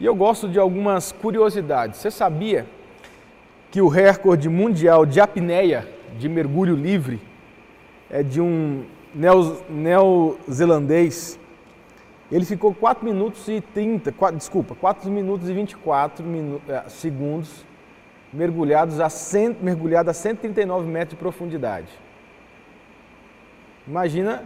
E 0.00 0.04
eu 0.04 0.12
gosto 0.12 0.48
de 0.48 0.58
algumas 0.58 1.12
curiosidades. 1.12 2.00
Você 2.00 2.10
sabia 2.10 2.66
que 3.70 3.80
o 3.80 3.86
recorde 3.86 4.48
mundial 4.48 5.06
de 5.06 5.20
apneia, 5.20 5.88
de 6.18 6.28
mergulho 6.28 6.74
livre, 6.74 7.22
é 8.10 8.24
de 8.24 8.40
um 8.40 8.82
neozelandês 9.68 11.38
ele 12.32 12.44
ficou 12.44 12.74
4 12.74 13.04
minutos 13.04 13.46
e 13.48 13.60
30, 13.60 14.10
4, 14.12 14.36
desculpa, 14.36 14.74
4 14.74 15.08
minutos 15.10 15.48
e 15.48 15.52
24 15.52 16.24
minu, 16.24 16.60
é, 16.68 16.88
segundos 16.88 17.64
mergulhados 18.32 19.00
a 19.00 19.08
100, 19.08 19.56
mergulhado 19.60 20.10
a 20.10 20.14
139 20.14 20.86
metros 20.86 21.10
de 21.10 21.16
profundidade. 21.16 21.88
Imagina 23.86 24.44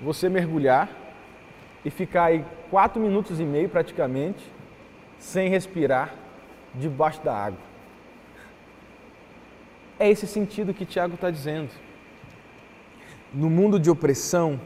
você 0.00 0.28
mergulhar 0.28 0.90
e 1.84 1.90
ficar 1.90 2.24
aí 2.24 2.44
4 2.70 3.00
minutos 3.00 3.40
e 3.40 3.44
meio 3.44 3.68
praticamente 3.68 4.44
sem 5.18 5.48
respirar 5.48 6.14
debaixo 6.74 7.22
da 7.22 7.34
água. 7.34 7.60
É 9.98 10.10
esse 10.10 10.26
sentido 10.26 10.74
que 10.74 10.84
Tiago 10.84 11.14
está 11.14 11.30
dizendo. 11.30 11.70
No 13.32 13.48
mundo 13.48 13.78
de 13.78 13.88
opressão, 13.88 14.60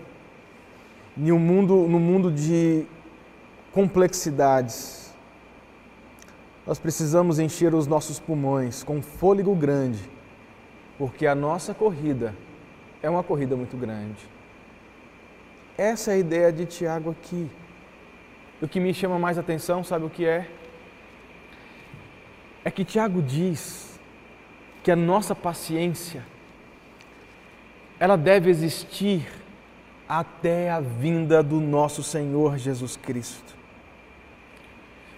no 1.17 1.39
mundo, 1.39 1.87
no 1.89 2.01
mundo 2.01 2.33
de 2.33 2.87
complexidades. 3.73 5.06
Nós 6.67 6.79
precisamos 6.79 7.39
encher 7.39 7.75
os 7.75 7.87
nossos 7.87 8.19
pulmões 8.19 8.83
com 8.83 9.01
fôlego 9.01 9.55
grande, 9.55 10.01
porque 10.99 11.27
a 11.27 11.35
nossa 11.35 11.73
corrida 11.73 12.35
é 13.01 13.09
uma 13.09 13.23
corrida 13.23 13.55
muito 13.55 13.77
grande. 13.77 14.27
Essa 15.79 16.11
é 16.11 16.15
a 16.15 16.19
ideia 16.19 16.53
de 16.53 16.67
Tiago 16.67 17.11
aqui. 17.11 17.49
O 18.61 18.67
que 18.67 18.81
me 18.81 18.93
chama 18.93 19.19
mais 19.19 19.39
atenção, 19.39 19.85
sabe 19.85 20.07
o 20.07 20.11
que 20.11 20.25
é? 20.25 20.49
É 22.65 22.71
que 22.71 22.85
Tiago 22.85 23.23
diz 23.23 24.01
que 24.83 24.91
a 24.91 24.97
nossa 24.97 25.35
paciência 25.35 26.25
ela 28.01 28.17
deve 28.17 28.51
existir 28.51 29.27
até 30.09 30.71
a 30.71 30.81
vinda 30.81 31.43
do 31.43 31.61
nosso 31.61 32.03
Senhor 32.03 32.59
Jesus 32.59 32.97
Cristo. 32.97 33.56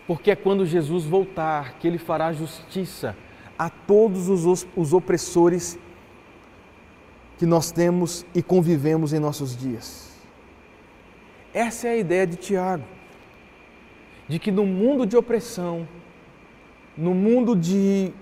Porque 0.08 0.32
é 0.32 0.36
quando 0.36 0.66
Jesus 0.66 1.04
voltar 1.04 1.74
que 1.74 1.86
ele 1.86 1.98
fará 1.98 2.32
justiça 2.32 3.14
a 3.56 3.70
todos 3.70 4.28
os, 4.28 4.66
os 4.74 4.92
opressores 4.92 5.78
que 7.38 7.46
nós 7.46 7.70
temos 7.70 8.26
e 8.34 8.42
convivemos 8.42 9.12
em 9.12 9.20
nossos 9.20 9.56
dias. 9.56 10.08
Essa 11.54 11.86
é 11.86 11.90
a 11.92 11.96
ideia 11.96 12.26
de 12.26 12.36
Tiago, 12.36 12.84
de 14.26 14.38
que 14.40 14.50
no 14.50 14.66
mundo 14.66 15.06
de 15.06 15.16
opressão, 15.16 15.86
no 16.96 17.14
mundo 17.14 17.54
de 17.54 18.12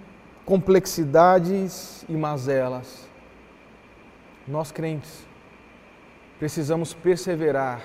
complexidades 0.45 2.05
e 2.09 2.13
mazelas, 2.13 3.09
nós 4.47 4.71
crentes 4.71 5.27
precisamos 6.39 6.93
perseverar 6.93 7.83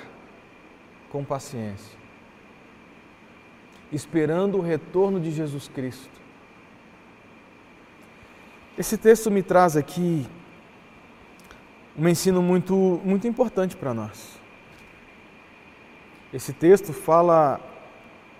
com 1.10 1.24
paciência, 1.24 1.98
esperando 3.92 4.58
o 4.58 4.62
retorno 4.62 5.20
de 5.20 5.32
Jesus 5.32 5.68
Cristo. 5.68 6.22
Esse 8.78 8.98
texto 8.98 9.30
me 9.30 9.44
traz 9.44 9.76
aqui 9.76 10.26
um 11.98 12.08
ensino 12.08 12.42
muito, 12.42 13.02
muito 13.04 13.28
importante 13.28 13.76
para 13.76 13.94
nós. 13.94 14.40
Esse 16.34 16.54
texto 16.54 16.94
fala 16.94 17.60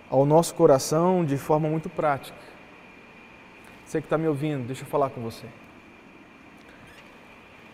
ao 0.08 0.24
nosso 0.24 0.54
coração 0.54 1.24
de 1.24 1.36
forma 1.36 1.68
muito 1.68 1.90
prática. 1.90 2.38
Você 3.84 4.00
que 4.00 4.06
está 4.06 4.16
me 4.16 4.26
ouvindo, 4.26 4.66
deixa 4.66 4.82
eu 4.82 4.86
falar 4.86 5.10
com 5.10 5.20
você. 5.20 5.46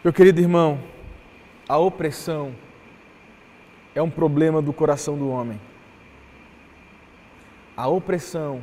Meu 0.02 0.12
querido 0.12 0.40
irmão, 0.40 0.80
a 1.68 1.78
opressão 1.78 2.54
é 3.94 4.02
um 4.02 4.10
problema 4.10 4.60
do 4.60 4.72
coração 4.72 5.16
do 5.16 5.28
homem. 5.28 5.60
A 7.78 7.86
opressão 7.86 8.60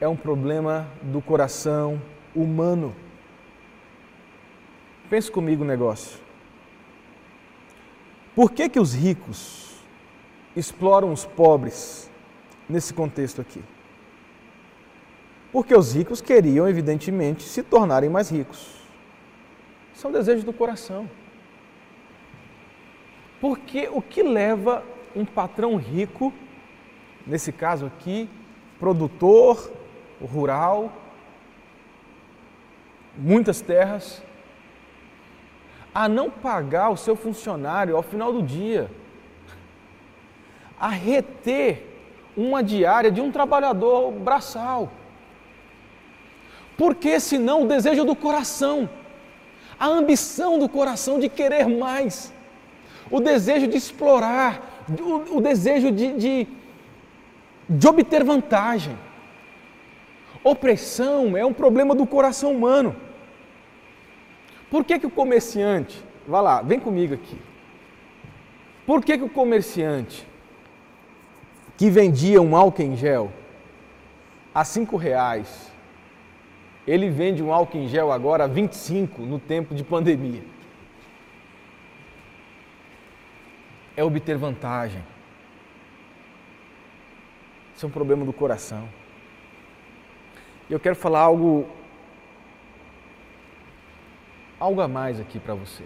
é 0.00 0.08
um 0.08 0.16
problema 0.16 0.88
do 1.02 1.20
coração 1.20 2.00
humano. 2.34 2.96
Pense 5.10 5.30
comigo 5.30 5.62
o 5.62 5.66
negócio. 5.66 6.18
Por 8.34 8.50
que, 8.50 8.70
que 8.70 8.80
os 8.80 8.94
ricos 8.94 9.74
exploram 10.56 11.12
os 11.12 11.26
pobres 11.26 12.10
nesse 12.66 12.94
contexto 12.94 13.42
aqui? 13.42 13.62
Porque 15.52 15.74
os 15.74 15.94
ricos 15.94 16.22
queriam, 16.22 16.66
evidentemente, 16.66 17.42
se 17.42 17.62
tornarem 17.62 18.08
mais 18.08 18.30
ricos. 18.30 18.80
São 19.92 20.10
desejos 20.10 20.42
do 20.42 20.54
coração. 20.54 21.06
Porque 23.42 23.90
o 23.92 24.00
que 24.00 24.22
leva 24.22 24.82
um 25.14 25.26
patrão 25.26 25.76
rico, 25.76 26.32
nesse 27.26 27.52
caso 27.52 27.86
aqui, 27.86 28.28
produtor 28.78 29.70
rural, 30.20 30.92
muitas 33.16 33.60
terras, 33.60 34.22
a 35.94 36.08
não 36.08 36.30
pagar 36.30 36.90
o 36.90 36.96
seu 36.96 37.14
funcionário 37.14 37.96
ao 37.96 38.02
final 38.02 38.32
do 38.32 38.42
dia, 38.42 38.90
a 40.78 40.88
reter 40.88 41.86
uma 42.36 42.62
diária 42.62 43.10
de 43.10 43.20
um 43.20 43.30
trabalhador 43.30 44.10
braçal. 44.12 44.90
Porque 46.76 47.20
senão 47.20 47.62
o 47.62 47.68
desejo 47.68 48.04
do 48.04 48.16
coração, 48.16 48.88
a 49.78 49.86
ambição 49.86 50.58
do 50.58 50.68
coração 50.68 51.20
de 51.20 51.28
querer 51.28 51.68
mais, 51.68 52.32
o 53.10 53.20
desejo 53.20 53.66
de 53.66 53.76
explorar, 53.76 54.84
o, 54.98 55.36
o 55.36 55.40
desejo 55.40 55.92
de, 55.92 56.12
de, 56.14 56.48
de 57.68 57.86
obter 57.86 58.24
vantagem. 58.24 58.96
Opressão 60.44 61.36
é 61.36 61.44
um 61.44 61.52
problema 61.52 61.94
do 61.94 62.06
coração 62.06 62.52
humano. 62.52 62.96
Por 64.70 64.84
que, 64.84 64.98
que 64.98 65.06
o 65.06 65.10
comerciante, 65.10 66.02
vá 66.26 66.40
lá, 66.40 66.62
vem 66.62 66.80
comigo 66.80 67.14
aqui. 67.14 67.38
Por 68.86 69.04
que, 69.04 69.18
que 69.18 69.24
o 69.24 69.28
comerciante 69.28 70.26
que 71.76 71.88
vendia 71.90 72.40
um 72.40 72.56
álcool 72.56 72.82
em 72.82 72.96
gel 72.96 73.32
a 74.54 74.64
cinco 74.64 74.96
reais, 74.96 75.70
ele 76.86 77.08
vende 77.08 77.42
um 77.42 77.52
álcool 77.52 77.78
em 77.78 77.88
gel 77.88 78.10
agora 78.10 78.44
a 78.44 78.46
25 78.46 79.22
no 79.22 79.38
tempo 79.38 79.74
de 79.74 79.84
pandemia? 79.84 80.42
É 83.96 84.02
obter 84.02 84.36
vantagem. 84.36 85.02
Isso 87.82 87.86
é 87.86 87.88
um 87.88 87.92
problema 87.92 88.24
do 88.24 88.32
coração. 88.32 88.88
E 90.70 90.72
eu 90.72 90.78
quero 90.78 90.94
falar 90.94 91.18
algo 91.18 91.68
algo 94.60 94.80
a 94.80 94.86
mais 94.86 95.18
aqui 95.18 95.40
para 95.40 95.52
você. 95.54 95.82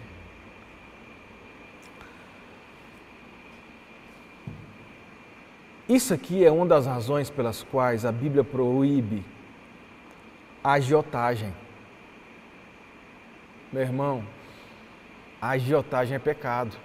Isso 5.89 6.13
aqui 6.13 6.45
é 6.45 6.53
uma 6.53 6.67
das 6.67 6.85
razões 6.85 7.31
pelas 7.31 7.63
quais 7.63 8.05
a 8.05 8.13
Bíblia 8.13 8.45
proíbe 8.45 9.25
a 10.63 10.73
agiotagem. 10.73 11.55
Meu 13.73 13.81
irmão, 13.81 14.23
a 15.41 15.49
agiotagem 15.53 16.17
é 16.17 16.19
pecado. 16.19 16.77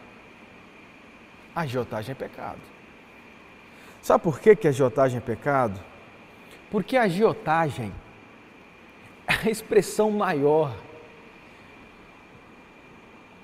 A 1.53 1.63
agiotagem 1.63 2.13
é 2.13 2.15
pecado. 2.15 2.80
Sabe 4.01 4.23
por 4.23 4.39
que, 4.39 4.55
que 4.55 4.67
a 4.67 4.71
agiotagem 4.71 5.17
é 5.17 5.21
pecado? 5.21 5.79
Porque 6.69 6.97
a 6.97 7.03
agiotagem 7.03 7.91
é 9.27 9.47
a 9.47 9.51
expressão 9.51 10.09
maior 10.09 10.75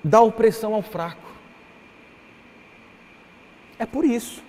da 0.02 0.20
opressão 0.20 0.74
ao 0.74 0.82
fraco. 0.82 1.28
É 3.78 3.86
por 3.86 4.04
isso. 4.04 4.42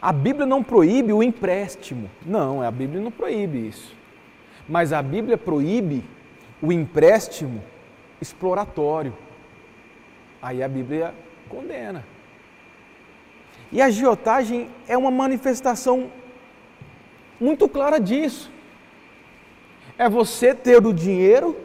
A 0.00 0.12
Bíblia 0.12 0.46
não 0.46 0.62
proíbe 0.62 1.12
o 1.12 1.22
empréstimo. 1.22 2.10
Não, 2.24 2.62
a 2.62 2.70
Bíblia 2.70 3.00
não 3.00 3.10
proíbe 3.10 3.68
isso. 3.68 3.94
Mas 4.68 4.92
a 4.92 5.02
Bíblia 5.02 5.36
proíbe 5.36 6.04
o 6.60 6.72
empréstimo 6.72 7.62
exploratório. 8.20 9.16
Aí 10.40 10.62
a 10.62 10.68
Bíblia 10.68 11.14
condena. 11.48 12.04
E 13.72 13.80
a 13.80 13.86
agiotagem 13.86 14.68
é 14.88 14.96
uma 14.96 15.10
manifestação 15.10 16.10
muito 17.40 17.68
clara 17.68 17.98
disso. 17.98 18.50
É 19.96 20.08
você 20.08 20.54
ter 20.54 20.84
o 20.84 20.92
dinheiro 20.92 21.56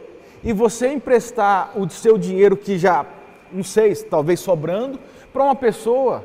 e 0.44 0.52
você 0.52 0.88
emprestar 0.88 1.76
o 1.78 1.88
seu 1.90 2.16
dinheiro 2.16 2.56
que 2.56 2.78
já, 2.78 3.04
não 3.52 3.64
sei, 3.64 3.94
talvez 3.94 4.40
sobrando, 4.40 5.00
para 5.32 5.42
uma 5.42 5.54
pessoa 5.54 6.24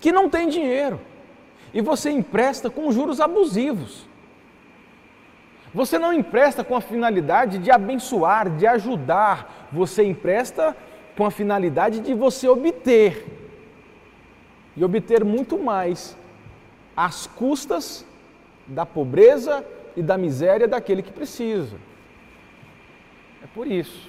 que 0.00 0.12
não 0.12 0.28
tem 0.28 0.48
dinheiro. 0.48 1.00
E 1.72 1.80
você 1.80 2.10
empresta 2.10 2.68
com 2.68 2.92
juros 2.92 3.20
abusivos. 3.20 4.06
Você 5.72 5.98
não 5.98 6.12
empresta 6.12 6.62
com 6.62 6.76
a 6.76 6.80
finalidade 6.80 7.58
de 7.58 7.70
abençoar, 7.70 8.48
de 8.48 8.66
ajudar. 8.66 9.68
Você 9.72 10.04
empresta 10.04 10.76
com 11.16 11.26
a 11.26 11.30
finalidade 11.30 11.98
de 12.00 12.14
você 12.14 12.46
obter. 12.46 13.43
E 14.76 14.84
obter 14.84 15.24
muito 15.24 15.58
mais 15.58 16.16
às 16.96 17.26
custas 17.26 18.04
da 18.66 18.84
pobreza 18.84 19.64
e 19.96 20.02
da 20.02 20.18
miséria 20.18 20.66
daquele 20.66 21.02
que 21.02 21.12
precisa. 21.12 21.76
É 23.42 23.46
por 23.54 23.66
isso. 23.66 24.08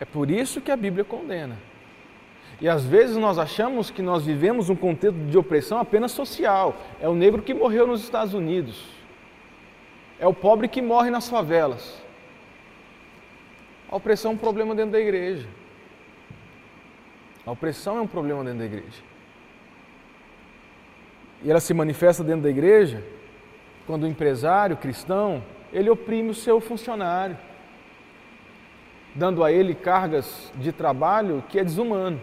É 0.00 0.04
por 0.04 0.30
isso 0.30 0.60
que 0.60 0.70
a 0.70 0.76
Bíblia 0.76 1.04
condena. 1.04 1.56
E 2.60 2.68
às 2.68 2.84
vezes 2.84 3.16
nós 3.16 3.38
achamos 3.38 3.90
que 3.90 4.02
nós 4.02 4.24
vivemos 4.24 4.68
um 4.70 4.76
contexto 4.76 5.16
de 5.16 5.36
opressão 5.38 5.78
apenas 5.78 6.12
social. 6.12 6.76
É 7.00 7.08
o 7.08 7.14
negro 7.14 7.42
que 7.42 7.54
morreu 7.54 7.86
nos 7.86 8.02
Estados 8.02 8.34
Unidos. 8.34 8.84
É 10.18 10.26
o 10.26 10.34
pobre 10.34 10.68
que 10.68 10.80
morre 10.80 11.10
nas 11.10 11.28
favelas. 11.28 12.02
A 13.88 13.96
opressão 13.96 14.32
é 14.32 14.34
um 14.34 14.38
problema 14.38 14.74
dentro 14.74 14.92
da 14.92 15.00
igreja. 15.00 15.48
A 17.46 17.50
opressão 17.50 17.98
é 17.98 18.00
um 18.00 18.06
problema 18.06 18.42
dentro 18.42 18.60
da 18.60 18.64
igreja. 18.64 19.02
E 21.44 21.50
ela 21.50 21.60
se 21.60 21.74
manifesta 21.74 22.24
dentro 22.24 22.42
da 22.42 22.50
igreja 22.50 23.04
quando 23.86 24.04
o 24.04 24.08
empresário 24.08 24.76
cristão, 24.76 25.44
ele 25.72 25.90
oprime 25.90 26.30
o 26.30 26.34
seu 26.34 26.60
funcionário 26.60 27.36
dando 29.14 29.44
a 29.44 29.52
ele 29.52 29.74
cargas 29.74 30.52
de 30.56 30.72
trabalho 30.72 31.44
que 31.48 31.58
é 31.58 31.64
desumano. 31.64 32.20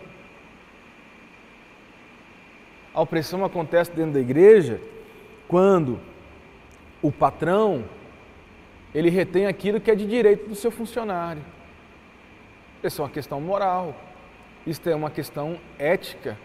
A 2.93 3.01
opressão 3.01 3.45
acontece 3.45 3.91
dentro 3.91 4.13
da 4.13 4.19
igreja 4.19 4.81
quando 5.47 5.99
o 7.01 7.11
patrão 7.11 7.85
ele 8.93 9.09
retém 9.09 9.45
aquilo 9.45 9.79
que 9.79 9.89
é 9.89 9.95
de 9.95 10.05
direito 10.05 10.49
do 10.49 10.55
seu 10.55 10.69
funcionário. 10.69 11.41
Isso 12.83 13.01
é 13.01 13.05
uma 13.05 13.11
questão 13.11 13.39
moral. 13.39 13.95
Isso 14.67 14.87
é 14.89 14.93
uma 14.93 15.09
questão 15.09 15.57
ética 15.79 16.37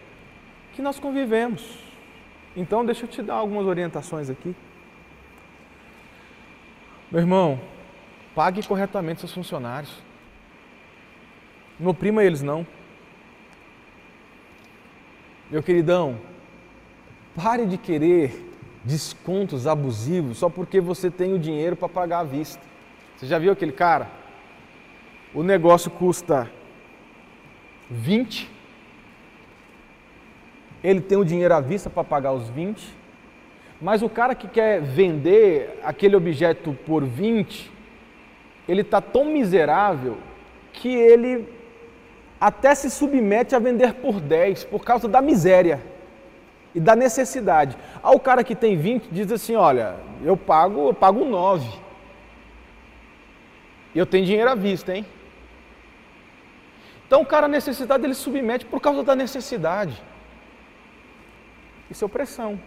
que 0.73 0.81
nós 0.81 0.97
convivemos. 0.97 1.86
Então, 2.57 2.83
deixa 2.83 3.05
eu 3.05 3.07
te 3.07 3.21
dar 3.21 3.35
algumas 3.35 3.67
orientações 3.67 4.31
aqui. 4.31 4.55
Meu 7.11 7.21
irmão, 7.21 7.61
pague 8.33 8.65
corretamente 8.65 9.19
seus 9.19 9.31
funcionários. 9.31 9.95
Não 11.79 11.91
oprima 11.91 12.23
eles, 12.23 12.41
não. 12.41 12.65
Meu 15.51 15.61
queridão, 15.61 16.19
pare 17.35 17.67
de 17.67 17.77
querer 17.77 18.43
descontos 18.83 19.67
abusivos 19.67 20.39
só 20.39 20.49
porque 20.49 20.81
você 20.81 21.11
tem 21.11 21.35
o 21.35 21.39
dinheiro 21.39 21.75
para 21.75 21.87
pagar 21.87 22.19
à 22.21 22.23
vista. 22.23 22.61
Você 23.15 23.27
já 23.27 23.37
viu 23.37 23.51
aquele 23.51 23.71
cara? 23.71 24.09
O 25.31 25.43
negócio 25.43 25.91
custa 25.91 26.51
20, 27.89 28.49
ele 30.83 31.01
tem 31.01 31.17
o 31.17 31.25
dinheiro 31.25 31.53
à 31.53 31.59
vista 31.59 31.89
para 31.89 32.03
pagar 32.03 32.33
os 32.33 32.49
20, 32.49 32.95
mas 33.81 34.01
o 34.01 34.09
cara 34.09 34.33
que 34.33 34.47
quer 34.47 34.81
vender 34.81 35.79
aquele 35.83 36.15
objeto 36.15 36.77
por 36.85 37.03
20, 37.03 37.71
ele 38.67 38.81
está 38.81 38.99
tão 38.99 39.25
miserável 39.25 40.17
que 40.73 40.89
ele 40.89 41.47
até 42.39 42.73
se 42.75 42.89
submete 42.89 43.55
a 43.55 43.59
vender 43.59 43.93
por 43.95 44.19
10 44.19 44.65
por 44.65 44.83
causa 44.83 45.07
da 45.07 45.21
miséria 45.21 45.81
e 46.73 46.79
da 46.79 46.95
necessidade. 46.95 47.77
Ao 48.01 48.19
cara 48.19 48.43
que 48.43 48.55
tem 48.55 48.77
20 48.77 49.07
diz 49.11 49.31
assim: 49.31 49.55
"Olha, 49.55 49.95
eu 50.23 50.37
pago, 50.37 50.89
eu 50.89 50.93
pago 50.93 51.25
9. 51.25 51.67
Eu 53.95 54.05
tenho 54.05 54.25
dinheiro 54.25 54.49
à 54.49 54.55
vista, 54.55 54.95
hein?" 54.95 55.05
Então 57.05 57.21
o 57.21 57.25
cara 57.25 57.47
necessitado 57.47 58.05
ele 58.05 58.13
submete 58.13 58.65
por 58.65 58.81
causa 58.81 59.03
da 59.03 59.15
necessidade. 59.15 60.01
Isso 61.89 62.03
é 62.03 62.05
opressão. 62.05 62.59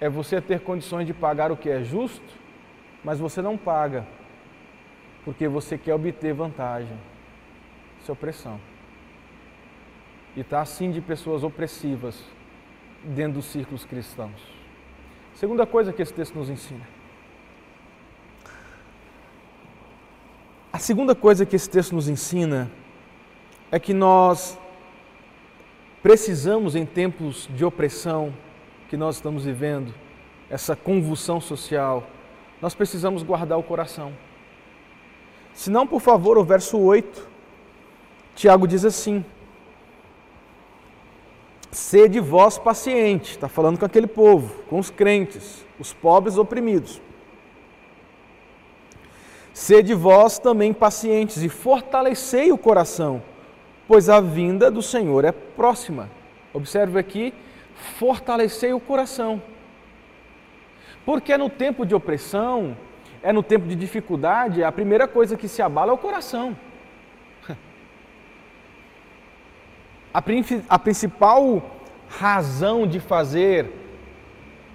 É 0.00 0.08
você 0.08 0.40
ter 0.40 0.60
condições 0.60 1.06
de 1.06 1.12
pagar 1.12 1.52
o 1.52 1.56
que 1.56 1.68
é 1.68 1.82
justo, 1.82 2.32
mas 3.04 3.18
você 3.18 3.42
não 3.42 3.56
paga, 3.56 4.06
porque 5.24 5.46
você 5.46 5.76
quer 5.76 5.94
obter 5.94 6.32
vantagem. 6.32 6.96
Isso 8.00 8.10
é 8.10 8.12
opressão. 8.12 8.60
E 10.34 10.40
está 10.40 10.60
assim 10.60 10.90
de 10.90 11.00
pessoas 11.00 11.42
opressivas 11.42 12.22
dentro 13.04 13.34
dos 13.34 13.46
círculos 13.46 13.84
cristãos. 13.84 14.40
Segunda 15.34 15.66
coisa 15.66 15.92
que 15.92 16.02
esse 16.02 16.12
texto 16.12 16.34
nos 16.34 16.48
ensina. 16.48 16.86
A 20.72 20.78
segunda 20.78 21.14
coisa 21.14 21.44
que 21.44 21.56
esse 21.56 21.68
texto 21.68 21.94
nos 21.94 22.08
ensina 22.08 22.70
é 23.72 23.78
que 23.78 23.92
nós 23.92 24.58
precisamos, 26.02 26.74
em 26.74 26.86
tempos 26.86 27.48
de 27.54 27.64
opressão 27.64 28.32
que 28.88 28.96
nós 28.96 29.16
estamos 29.16 29.44
vivendo, 29.44 29.94
essa 30.48 30.74
convulsão 30.74 31.40
social, 31.40 32.06
nós 32.60 32.74
precisamos 32.74 33.22
guardar 33.22 33.58
o 33.58 33.62
coração. 33.62 34.12
Se 35.54 35.70
não, 35.70 35.86
por 35.86 36.00
favor, 36.00 36.38
o 36.38 36.44
verso 36.44 36.78
8, 36.78 37.28
Tiago 38.34 38.66
diz 38.66 38.84
assim: 38.84 39.24
Sede 41.70 42.18
vós 42.18 42.58
paciente, 42.58 43.32
está 43.32 43.48
falando 43.48 43.78
com 43.78 43.84
aquele 43.84 44.06
povo, 44.06 44.62
com 44.64 44.78
os 44.78 44.90
crentes, 44.90 45.64
os 45.78 45.92
pobres 45.92 46.36
oprimidos. 46.36 47.00
Sede 49.52 49.94
vós 49.94 50.38
também 50.38 50.72
pacientes 50.72 51.42
e 51.42 51.48
fortalecei 51.48 52.50
o 52.50 52.58
coração, 52.58 53.22
pois 53.90 54.08
a 54.08 54.20
vinda 54.20 54.70
do 54.70 54.80
Senhor 54.80 55.24
é 55.24 55.32
próxima. 55.32 56.08
Observe 56.54 56.96
aqui, 56.96 57.34
fortalecei 57.98 58.72
o 58.72 58.78
coração. 58.78 59.42
Porque 61.04 61.32
é 61.32 61.36
no 61.36 61.50
tempo 61.50 61.84
de 61.84 61.92
opressão, 61.92 62.76
é 63.20 63.32
no 63.32 63.42
tempo 63.42 63.66
de 63.66 63.74
dificuldade, 63.74 64.62
a 64.62 64.70
primeira 64.70 65.08
coisa 65.08 65.36
que 65.36 65.48
se 65.48 65.60
abala 65.60 65.90
é 65.90 65.94
o 65.94 65.98
coração. 65.98 66.56
A, 70.14 70.78
principal 70.78 71.60
razão 72.08 72.86
de 72.86 73.00
fazer 73.00 73.72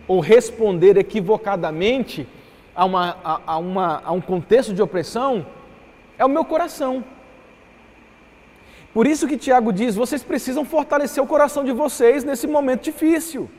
ou 0.10 0.20
responder 0.20 0.98
equivocadamente 0.98 2.28
a, 2.76 2.84
uma, 2.84 3.18
a, 3.24 3.42
a, 3.48 3.58
uma, 3.60 4.02
a 4.04 4.12
um 4.12 4.20
contexto 4.20 4.74
de 4.74 4.82
opressão 4.82 5.46
é 6.18 6.26
o 6.26 6.30
meu 6.30 6.44
coração. 6.44 7.02
Por 8.96 9.06
isso 9.06 9.28
que 9.28 9.38
Tiago 9.38 9.74
diz: 9.74 9.94
vocês 9.94 10.24
precisam 10.24 10.64
fortalecer 10.64 11.22
o 11.22 11.28
coração 11.28 11.66
de 11.66 11.74
vocês 11.74 12.24
nesse 12.24 12.48
momento 12.48 12.84
difícil. 12.84 13.50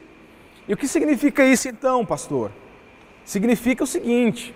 E 0.67 0.73
o 0.73 0.77
que 0.79 0.89
significa 0.89 1.45
isso 1.45 1.69
então, 1.69 2.07
pastor? 2.07 2.51
Significa 3.23 3.85
o 3.85 3.87
seguinte: 3.87 4.55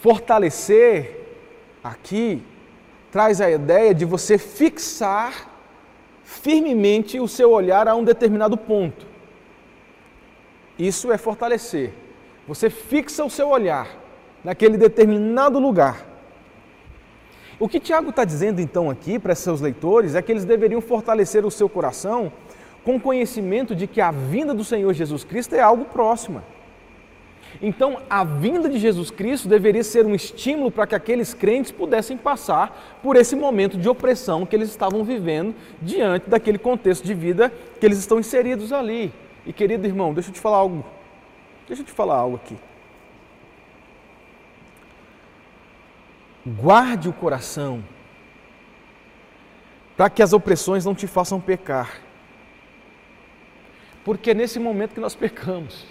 fortalecer 0.00 1.26
aqui 1.82 2.40
traz 3.10 3.40
a 3.40 3.50
ideia 3.50 3.92
de 3.92 4.04
você 4.04 4.38
fixar 4.38 5.50
firmemente 6.22 7.18
o 7.18 7.26
seu 7.26 7.50
olhar 7.50 7.88
a 7.88 7.96
um 7.96 8.04
determinado 8.04 8.56
ponto. 8.56 9.04
Isso 10.78 11.10
é 11.10 11.18
fortalecer. 11.18 11.92
Você 12.46 12.70
fixa 12.70 13.24
o 13.24 13.30
seu 13.30 13.48
olhar 13.48 13.88
naquele 14.44 14.76
determinado 14.76 15.58
lugar. 15.58 16.15
O 17.58 17.68
que 17.68 17.80
Tiago 17.80 18.10
está 18.10 18.22
dizendo 18.22 18.60
então 18.60 18.90
aqui 18.90 19.18
para 19.18 19.34
seus 19.34 19.62
leitores 19.62 20.14
é 20.14 20.20
que 20.20 20.30
eles 20.30 20.44
deveriam 20.44 20.80
fortalecer 20.82 21.46
o 21.46 21.50
seu 21.50 21.70
coração 21.70 22.30
com 22.84 23.00
conhecimento 23.00 23.74
de 23.74 23.86
que 23.86 23.98
a 24.00 24.10
vinda 24.10 24.52
do 24.52 24.62
Senhor 24.62 24.92
Jesus 24.92 25.24
Cristo 25.24 25.54
é 25.54 25.60
algo 25.60 25.86
próximo. 25.86 26.42
Então, 27.62 27.98
a 28.10 28.22
vinda 28.22 28.68
de 28.68 28.78
Jesus 28.78 29.10
Cristo 29.10 29.48
deveria 29.48 29.82
ser 29.82 30.04
um 30.04 30.14
estímulo 30.14 30.70
para 30.70 30.86
que 30.86 30.94
aqueles 30.94 31.32
crentes 31.32 31.72
pudessem 31.72 32.18
passar 32.18 32.98
por 33.02 33.16
esse 33.16 33.34
momento 33.34 33.78
de 33.78 33.88
opressão 33.88 34.44
que 34.44 34.54
eles 34.54 34.68
estavam 34.68 35.02
vivendo 35.02 35.54
diante 35.80 36.28
daquele 36.28 36.58
contexto 36.58 37.04
de 37.04 37.14
vida 37.14 37.50
que 37.80 37.86
eles 37.86 37.96
estão 37.96 38.20
inseridos 38.20 38.70
ali. 38.70 39.10
E 39.46 39.52
querido 39.52 39.86
irmão, 39.86 40.12
deixa 40.12 40.28
eu 40.28 40.34
te 40.34 40.40
falar 40.40 40.58
algo. 40.58 40.84
Deixa 41.66 41.80
eu 41.80 41.86
te 41.86 41.92
falar 41.92 42.16
algo 42.16 42.36
aqui. 42.36 42.56
Guarde 46.46 47.08
o 47.08 47.12
coração 47.12 47.82
para 49.96 50.08
que 50.08 50.22
as 50.22 50.32
opressões 50.32 50.84
não 50.84 50.94
te 50.94 51.08
façam 51.08 51.40
pecar. 51.40 52.00
Porque 54.04 54.30
é 54.30 54.34
nesse 54.34 54.60
momento 54.60 54.94
que 54.94 55.00
nós 55.00 55.16
pecamos. 55.16 55.84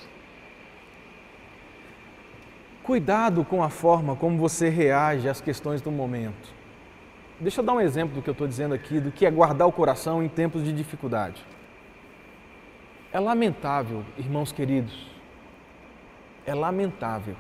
Cuidado 2.83 3.43
com 3.43 3.61
a 3.61 3.69
forma 3.69 4.15
como 4.15 4.37
você 4.37 4.69
reage 4.69 5.27
às 5.27 5.41
questões 5.41 5.81
do 5.81 5.91
momento. 5.91 6.53
Deixa 7.37 7.59
eu 7.59 7.65
dar 7.65 7.73
um 7.73 7.81
exemplo 7.81 8.15
do 8.15 8.21
que 8.21 8.29
eu 8.29 8.31
estou 8.31 8.47
dizendo 8.47 8.73
aqui, 8.73 9.01
do 9.01 9.11
que 9.11 9.25
é 9.25 9.31
guardar 9.31 9.67
o 9.67 9.73
coração 9.73 10.23
em 10.23 10.29
tempos 10.29 10.63
de 10.63 10.71
dificuldade. 10.71 11.43
É 13.11 13.19
lamentável, 13.19 14.05
irmãos 14.17 14.53
queridos, 14.53 15.11
é 16.45 16.53
lamentável 16.53 17.35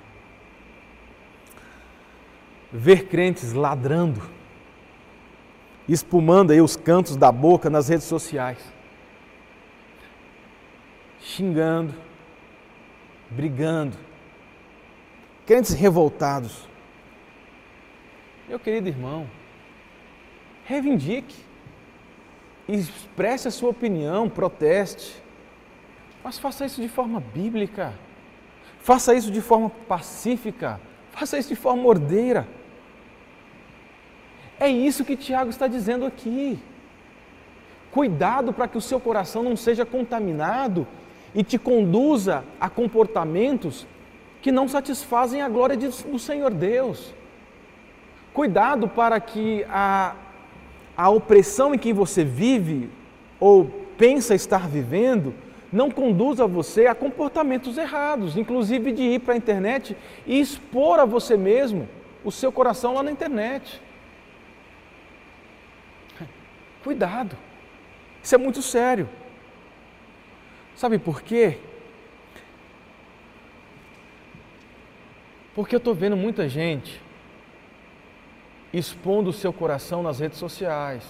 ver 2.71 3.07
crentes 3.07 3.53
ladrando, 3.53 4.21
espumando 5.87 6.51
aí 6.51 6.61
os 6.61 6.75
cantos 6.75 7.15
da 7.15 7.31
boca 7.31 7.69
nas 7.69 7.89
redes 7.89 8.05
sociais, 8.05 8.57
xingando, 11.19 11.93
brigando, 13.29 13.97
crentes 15.45 15.73
revoltados. 15.73 16.67
Meu 18.47 18.59
querido 18.59 18.87
irmão, 18.87 19.27
reivindique, 20.65 21.35
expresse 22.67 23.47
a 23.47 23.51
sua 23.51 23.69
opinião, 23.69 24.29
proteste, 24.29 25.23
mas 26.23 26.39
faça 26.39 26.65
isso 26.65 26.81
de 26.81 26.89
forma 26.89 27.19
bíblica, 27.19 27.93
faça 28.79 29.13
isso 29.13 29.31
de 29.31 29.41
forma 29.41 29.69
pacífica, 29.69 30.79
faça 31.15 31.37
isso 31.37 31.49
de 31.49 31.55
forma 31.55 31.87
ordeira. 31.87 32.47
É 34.59 34.67
isso 34.67 35.05
que 35.05 35.15
Tiago 35.15 35.49
está 35.49 35.67
dizendo 35.67 36.05
aqui. 36.05 36.59
Cuidado 37.91 38.51
para 38.51 38.67
que 38.67 38.77
o 38.77 38.81
seu 38.81 38.99
coração 38.99 39.41
não 39.41 39.55
seja 39.55 39.85
contaminado 39.85 40.85
e 41.33 41.43
te 41.43 41.57
conduza 41.57 42.43
a 42.59 42.69
comportamentos 42.69 43.87
que 44.41 44.51
não 44.51 44.67
satisfazem 44.67 45.41
a 45.41 45.49
glória 45.49 45.77
do 45.77 46.19
Senhor 46.19 46.53
Deus. 46.53 47.13
Cuidado 48.33 48.87
para 48.87 49.19
que 49.19 49.65
a, 49.69 50.15
a 50.95 51.09
opressão 51.09 51.73
em 51.73 51.77
que 51.77 51.93
você 51.93 52.23
vive 52.23 52.89
ou 53.39 53.65
pensa 53.97 54.35
estar 54.35 54.67
vivendo 54.67 55.33
não 55.71 55.89
conduza 55.89 56.47
você 56.47 56.87
a 56.87 56.95
comportamentos 56.95 57.77
errados, 57.77 58.37
inclusive 58.37 58.91
de 58.91 59.03
ir 59.03 59.19
para 59.19 59.33
a 59.33 59.37
internet 59.37 59.95
e 60.25 60.39
expor 60.39 60.99
a 60.99 61.05
você 61.05 61.35
mesmo 61.35 61.87
o 62.23 62.31
seu 62.31 62.51
coração 62.51 62.93
lá 62.93 63.03
na 63.03 63.11
internet. 63.11 63.81
Cuidado, 66.83 67.35
isso 68.21 68.35
é 68.35 68.37
muito 68.37 68.61
sério. 68.61 69.09
Sabe 70.75 70.99
por 70.99 71.21
quê? 71.21 71.57
Porque 75.55 75.73
eu 75.73 75.77
estou 75.77 75.95
vendo 75.95 76.17
muita 76.17 76.49
gente 76.49 77.01
expondo 78.73 79.29
o 79.29 79.33
seu 79.33 79.53
coração 79.53 80.03
nas 80.03 80.19
redes 80.19 80.37
sociais. 80.37 81.03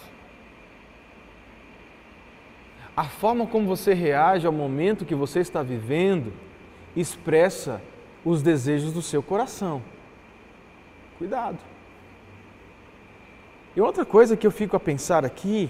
A 2.96 3.04
forma 3.06 3.46
como 3.46 3.68
você 3.68 3.94
reage 3.94 4.48
ao 4.48 4.54
momento 4.54 5.06
que 5.06 5.16
você 5.16 5.40
está 5.40 5.62
vivendo 5.62 6.32
expressa 6.96 7.82
os 8.24 8.42
desejos 8.42 8.94
do 8.94 9.02
seu 9.02 9.22
coração. 9.22 9.82
Cuidado. 11.18 11.58
E 13.76 13.82
outra 13.82 14.06
coisa 14.06 14.38
que 14.38 14.48
eu 14.48 14.52
fico 14.52 14.76
a 14.76 14.80
pensar 14.80 15.26
aqui, 15.26 15.70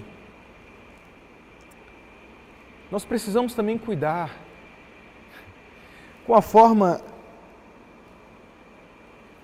nós 2.90 3.04
precisamos 3.04 3.54
também 3.54 3.76
cuidar 3.76 4.30
com 6.24 6.34
a 6.34 6.40
forma 6.40 7.00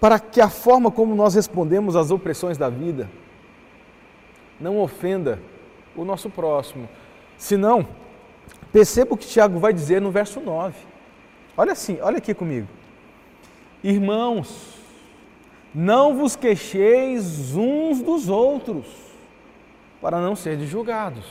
para 0.01 0.19
que 0.19 0.41
a 0.41 0.49
forma 0.49 0.91
como 0.91 1.15
nós 1.15 1.35
respondemos 1.35 1.95
às 1.97 2.11
opressões 2.11 2.59
da 2.59 2.69
vida 2.69 3.11
não 4.61 4.81
ofenda 4.81 5.41
o 5.97 6.05
nosso 6.05 6.31
próximo. 6.31 6.89
Senão, 7.43 7.85
perceba 8.71 9.15
o 9.15 9.17
que 9.17 9.27
Tiago 9.27 9.59
vai 9.59 9.73
dizer 9.73 10.01
no 10.01 10.13
verso 10.13 10.39
9. 10.39 10.77
Olha 11.57 11.73
assim, 11.73 11.99
olha 12.01 12.19
aqui 12.19 12.33
comigo. 12.33 12.69
Irmãos, 13.83 14.79
não 15.75 16.17
vos 16.17 16.37
queixeis 16.37 17.57
uns 17.57 18.01
dos 18.01 18.29
outros, 18.29 18.87
para 20.01 20.21
não 20.21 20.37
serem 20.37 20.69
julgados. 20.69 21.27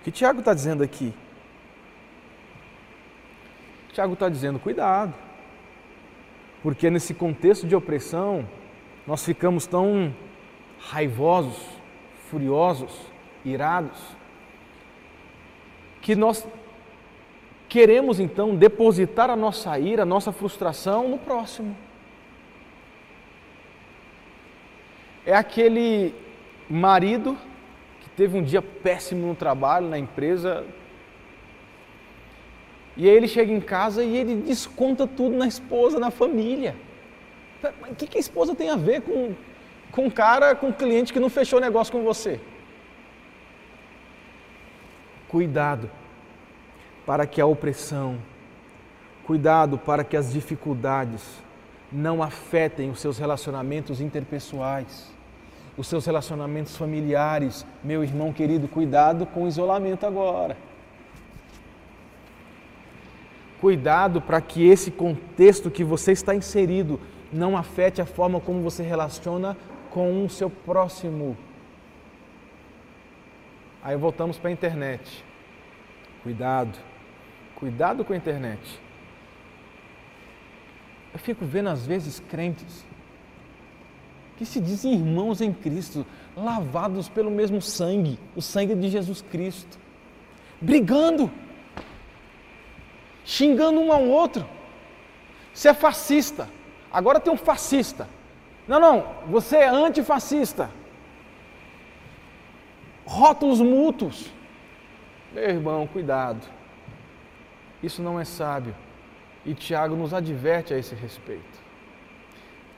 O 0.00 0.02
que 0.02 0.10
Tiago 0.10 0.40
está 0.40 0.52
dizendo 0.52 0.82
aqui? 0.82 1.14
Tiago 3.92 4.14
está 4.14 4.28
dizendo: 4.28 4.58
cuidado, 4.58 5.14
porque 6.64 6.90
nesse 6.90 7.14
contexto 7.14 7.64
de 7.64 7.76
opressão, 7.76 8.44
nós 9.06 9.24
ficamos 9.24 9.68
tão 9.68 10.12
raivosos, 10.80 11.62
furiosos, 12.28 12.92
irados, 13.44 14.17
que 16.08 16.16
nós 16.16 16.48
queremos 17.68 18.18
então 18.18 18.56
depositar 18.56 19.28
a 19.28 19.36
nossa 19.36 19.78
ira, 19.78 20.04
a 20.04 20.06
nossa 20.06 20.32
frustração 20.32 21.06
no 21.06 21.18
próximo. 21.18 21.76
É 25.26 25.34
aquele 25.34 26.14
marido 26.66 27.36
que 28.00 28.08
teve 28.16 28.38
um 28.38 28.42
dia 28.42 28.62
péssimo 28.62 29.26
no 29.26 29.34
trabalho, 29.34 29.86
na 29.86 29.98
empresa, 29.98 30.64
e 32.96 33.06
aí 33.06 33.14
ele 33.14 33.28
chega 33.28 33.52
em 33.52 33.60
casa 33.60 34.02
e 34.02 34.16
ele 34.16 34.36
desconta 34.36 35.06
tudo 35.06 35.36
na 35.36 35.46
esposa, 35.46 35.98
na 35.98 36.10
família. 36.10 36.74
O 37.82 37.94
que, 37.94 38.06
que 38.06 38.16
a 38.16 38.20
esposa 38.20 38.54
tem 38.54 38.70
a 38.70 38.76
ver 38.76 39.02
com, 39.02 39.34
com 39.92 40.10
cara, 40.10 40.54
com 40.54 40.68
um 40.68 40.72
cliente 40.72 41.12
que 41.12 41.20
não 41.20 41.28
fechou 41.28 41.60
negócio 41.60 41.92
com 41.92 42.02
você? 42.02 42.40
Cuidado 45.28 45.90
para 47.04 47.26
que 47.26 47.40
a 47.40 47.46
opressão, 47.46 48.18
cuidado 49.24 49.78
para 49.78 50.02
que 50.02 50.16
as 50.16 50.32
dificuldades 50.32 51.22
não 51.92 52.22
afetem 52.22 52.90
os 52.90 53.00
seus 53.00 53.18
relacionamentos 53.18 54.00
interpessoais, 54.00 55.10
os 55.76 55.86
seus 55.86 56.06
relacionamentos 56.06 56.76
familiares. 56.76 57.66
Meu 57.84 58.02
irmão 58.02 58.32
querido, 58.32 58.68
cuidado 58.68 59.26
com 59.26 59.44
o 59.44 59.48
isolamento 59.48 60.06
agora. 60.06 60.56
Cuidado 63.60 64.20
para 64.20 64.40
que 64.40 64.66
esse 64.66 64.90
contexto 64.90 65.70
que 65.70 65.82
você 65.82 66.12
está 66.12 66.34
inserido 66.34 67.00
não 67.32 67.56
afete 67.56 68.00
a 68.00 68.06
forma 68.06 68.40
como 68.40 68.62
você 68.62 68.82
relaciona 68.82 69.56
com 69.90 70.24
o 70.24 70.30
seu 70.30 70.48
próximo. 70.48 71.36
Aí 73.82 73.96
voltamos 73.96 74.38
para 74.38 74.48
a 74.48 74.52
internet. 74.52 75.24
Cuidado, 76.22 76.78
cuidado 77.54 78.04
com 78.04 78.12
a 78.12 78.16
internet. 78.16 78.80
Eu 81.12 81.18
fico 81.18 81.44
vendo 81.44 81.68
às 81.68 81.86
vezes 81.86 82.20
crentes 82.20 82.86
que 84.36 84.44
se 84.44 84.60
dizem 84.60 84.94
irmãos 84.94 85.40
em 85.40 85.52
Cristo, 85.52 86.06
lavados 86.36 87.08
pelo 87.08 87.30
mesmo 87.30 87.60
sangue, 87.60 88.18
o 88.36 88.42
sangue 88.42 88.74
de 88.74 88.88
Jesus 88.88 89.20
Cristo, 89.20 89.78
brigando 90.60 91.28
xingando 93.28 93.78
um 93.78 93.92
ao 93.92 94.02
outro. 94.04 94.48
Você 95.52 95.68
é 95.68 95.74
fascista. 95.74 96.48
Agora 96.90 97.20
tem 97.20 97.30
um 97.30 97.36
fascista. 97.36 98.08
Não, 98.66 98.80
não, 98.80 99.06
você 99.26 99.58
é 99.58 99.68
antifascista. 99.68 100.70
Rótulos 103.08 103.58
mútuos. 103.58 104.30
Meu 105.32 105.42
irmão, 105.42 105.86
cuidado. 105.86 106.46
Isso 107.82 108.02
não 108.02 108.20
é 108.20 108.24
sábio. 108.24 108.74
E 109.46 109.54
Tiago 109.54 109.96
nos 109.96 110.12
adverte 110.12 110.74
a 110.74 110.78
esse 110.78 110.94
respeito. 110.94 111.58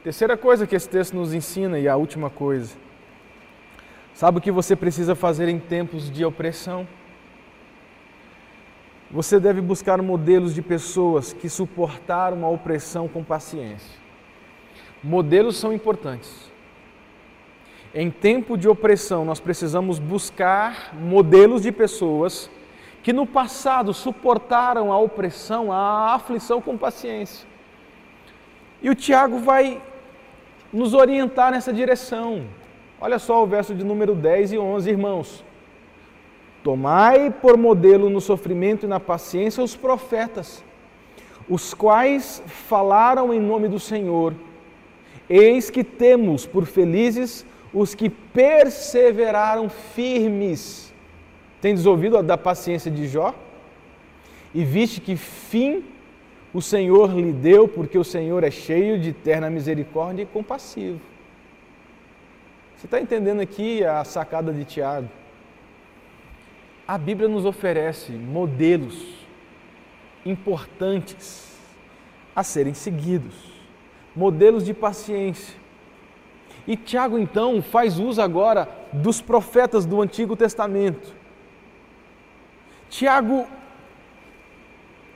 Terceira 0.05 0.37
coisa 0.37 0.69
que 0.69 0.77
esse 0.77 0.88
texto 0.88 1.14
nos 1.14 1.35
ensina, 1.35 1.81
e 1.81 1.88
a 1.88 1.97
última 1.97 2.31
coisa. 2.31 2.77
Sabe 4.14 4.38
o 4.38 4.40
que 4.40 4.53
você 4.53 4.77
precisa 4.77 5.16
fazer 5.16 5.49
em 5.49 5.59
tempos 5.59 6.09
de 6.09 6.25
opressão? 6.25 6.87
Você 9.11 9.40
deve 9.40 9.61
buscar 9.61 10.01
modelos 10.01 10.55
de 10.55 10.62
pessoas 10.62 11.33
que 11.33 11.49
suportaram 11.49 12.45
a 12.45 12.49
opressão 12.49 13.09
com 13.09 13.25
paciência. 13.25 13.99
Modelos 15.03 15.57
são 15.57 15.73
importantes. 15.73 16.49
Em 17.92 18.09
tempo 18.09 18.57
de 18.57 18.68
opressão, 18.68 19.24
nós 19.24 19.40
precisamos 19.40 19.98
buscar 19.98 20.94
modelos 20.94 21.62
de 21.62 21.72
pessoas 21.72 22.48
que 23.03 23.12
no 23.12 23.26
passado 23.26 23.92
suportaram 23.92 24.92
a 24.92 24.98
opressão, 24.98 25.72
a 25.72 26.14
aflição 26.14 26.61
com 26.61 26.79
paciência. 26.79 27.48
E 28.81 28.88
o 28.88 28.94
Tiago 28.94 29.38
vai 29.38 29.83
nos 30.72 30.94
orientar 30.94 31.50
nessa 31.50 31.72
direção. 31.72 32.44
Olha 33.00 33.18
só 33.18 33.42
o 33.42 33.46
verso 33.46 33.74
de 33.74 33.83
número 33.83 34.14
10 34.14 34.53
e 34.53 34.59
11, 34.59 34.88
irmãos. 34.88 35.44
Tomai 36.62 37.31
por 37.31 37.57
modelo 37.57 38.09
no 38.09 38.20
sofrimento 38.20 38.85
e 38.85 38.88
na 38.88 39.00
paciência 39.00 39.64
os 39.64 39.74
profetas, 39.74 40.62
os 41.48 41.74
quais 41.74 42.40
falaram 42.46 43.35
em 43.35 43.40
nome 43.40 43.66
do 43.66 43.81
Senhor. 43.81 44.33
Eis 45.29 45.70
que 45.70 45.83
temos 45.83 46.46
por 46.46 46.66
felizes 46.66 47.44
os 47.73 47.95
que 47.95 48.11
perseveraram 48.11 49.69
firmes. 49.69 50.93
Tendes 51.61 51.87
ouvido 51.87 52.23
da 52.23 52.39
paciência 52.39 52.91
de 52.91 53.07
Jó? 53.07 53.35
E 54.55 54.65
viste 54.65 55.01
que 55.01 55.17
fim 55.17 55.85
o 56.53 56.61
Senhor 56.61 57.15
lhe 57.15 57.33
deu, 57.33 57.69
porque 57.69 57.97
o 57.97 58.05
Senhor 58.05 58.43
é 58.43 58.51
cheio 58.51 58.99
de 58.99 59.11
eterna 59.11 59.49
misericórdia 59.49 60.23
e 60.23 60.27
compassivo. 60.27 61.01
Você 62.77 62.87
está 62.87 63.01
entendendo 63.01 63.41
aqui 63.41 63.85
a 63.85 64.03
sacada 64.05 64.53
de 64.53 64.65
Tiago? 64.65 65.09
a 66.91 66.99
Bíblia 66.99 67.29
nos 67.29 67.45
oferece 67.45 68.11
modelos 68.11 69.15
importantes 70.27 71.57
a 72.35 72.43
serem 72.43 72.75
seguidos, 72.75 73.33
modelos 74.15 74.65
de 74.65 74.75
paciência. 74.75 75.57
E 76.71 76.77
Tiago 76.77 77.19
então 77.19 77.61
faz 77.61 77.99
uso 77.99 78.23
agora 78.23 78.69
dos 78.93 79.21
profetas 79.21 79.85
do 79.85 80.01
Antigo 80.01 80.37
Testamento. 80.37 81.13
Tiago, 82.89 83.45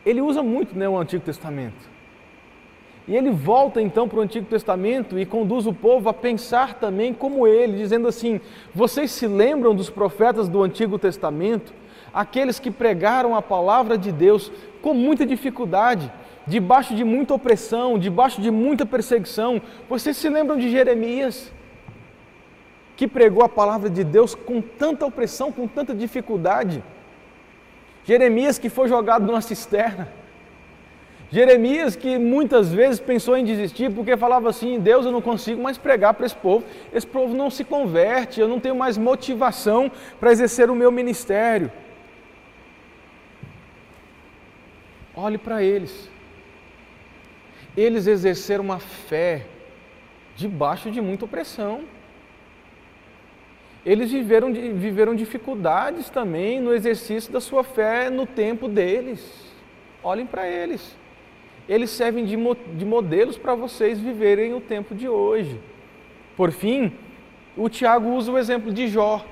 ele 0.05 0.21
usa 0.21 0.43
muito 0.43 0.77
né, 0.77 0.88
o 0.88 0.99
Antigo 0.99 1.25
Testamento. 1.25 1.88
E 3.07 3.14
ele 3.14 3.31
volta 3.31 3.81
então 3.81 4.09
para 4.09 4.19
o 4.19 4.23
Antigo 4.23 4.47
Testamento 4.47 5.17
e 5.17 5.25
conduz 5.25 5.64
o 5.64 5.73
povo 5.73 6.09
a 6.09 6.12
pensar 6.12 6.75
também 6.75 7.14
como 7.14 7.47
ele, 7.47 7.79
dizendo 7.79 8.09
assim: 8.09 8.40
Vocês 8.75 9.12
se 9.12 9.29
lembram 9.29 9.77
dos 9.77 9.88
profetas 9.88 10.49
do 10.49 10.61
Antigo 10.61 10.99
Testamento? 10.99 11.73
Aqueles 12.12 12.59
que 12.59 12.69
pregaram 12.69 13.33
a 13.33 13.40
palavra 13.40 13.97
de 13.97 14.11
Deus 14.11 14.51
com 14.83 14.93
muita 14.93 15.25
dificuldade, 15.25 16.11
debaixo 16.46 16.94
de 16.94 17.04
muita 17.04 17.35
opressão, 17.35 17.98
debaixo 17.98 18.40
de 18.40 18.50
muita 18.50 18.85
perseguição. 18.85 19.61
Vocês 19.88 20.16
se 20.16 20.28
lembram 20.28 20.57
de 20.57 20.70
Jeremias? 20.70 21.52
Que 22.96 23.09
pregou 23.09 23.42
a 23.42 23.48
palavra 23.48 23.90
de 23.90 24.04
Deus 24.04 24.35
com 24.35 24.61
tanta 24.61 25.04
opressão, 25.04 25.50
com 25.50 25.66
tanta 25.66 25.94
dificuldade. 25.94 26.83
Jeremias 28.04 28.59
que 28.59 28.68
foi 28.68 28.88
jogado 28.88 29.26
numa 29.26 29.40
cisterna 29.40 30.09
Jeremias, 31.35 31.96
que 31.96 32.16
muitas 32.16 32.72
vezes 32.72 33.00
pensou 33.00 33.37
em 33.37 33.44
desistir 33.44 33.90
porque 33.90 34.16
falava 34.16 34.48
assim: 34.48 34.78
Deus, 34.78 35.04
eu 35.04 35.11
não 35.11 35.20
consigo 35.20 35.61
mais 35.61 35.76
pregar 35.76 36.14
para 36.14 36.26
esse 36.26 36.37
povo, 36.37 36.64
esse 36.92 37.07
povo 37.07 37.35
não 37.35 37.50
se 37.50 37.64
converte, 37.64 38.40
eu 38.40 38.46
não 38.46 38.61
tenho 38.61 38.76
mais 38.76 38.96
motivação 38.96 39.90
para 40.20 40.30
exercer 40.30 40.70
o 40.70 40.76
meu 40.76 40.92
ministério. 40.92 41.72
Olhe 45.16 45.37
para 45.37 45.61
eles. 45.61 46.09
Eles 47.76 48.06
exerceram 48.06 48.64
uma 48.64 48.78
fé 48.78 49.46
debaixo 50.37 50.90
de 50.90 51.00
muita 51.00 51.24
opressão. 51.24 51.82
Eles 53.84 54.10
viveram, 54.10 54.52
viveram 54.52 55.14
dificuldades 55.14 56.08
também 56.08 56.60
no 56.60 56.72
exercício 56.72 57.32
da 57.32 57.40
sua 57.40 57.62
fé 57.62 58.08
no 58.10 58.26
tempo 58.26 58.68
deles. 58.68 59.52
Olhem 60.02 60.26
para 60.26 60.48
eles 60.48 60.96
eles 61.68 61.90
servem 61.90 62.24
de, 62.24 62.37
de 62.76 62.84
modelos 62.84 63.38
para 63.38 63.54
vocês 63.54 63.98
viverem 63.98 64.54
o 64.54 64.60
tempo 64.60 64.94
de 64.94 65.08
hoje. 65.08 65.58
Por 66.37 66.50
fim, 66.52 66.92
o 67.56 67.68
Tiago 67.68 68.10
usa 68.10 68.32
o 68.32 68.38
exemplo 68.38 68.72
de 68.72 68.88
Jó. 68.88 69.24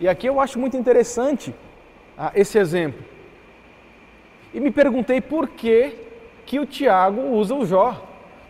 E 0.00 0.08
aqui 0.08 0.26
eu 0.26 0.40
acho 0.40 0.58
muito 0.58 0.76
interessante 0.76 1.54
ah, 2.16 2.32
esse 2.34 2.58
exemplo. 2.58 3.04
E 4.52 4.60
me 4.60 4.70
perguntei 4.70 5.20
por 5.20 5.48
que, 5.48 5.94
que 6.46 6.58
o 6.58 6.66
Tiago 6.66 7.20
usa 7.36 7.54
o 7.54 7.66
Jó. 7.66 7.94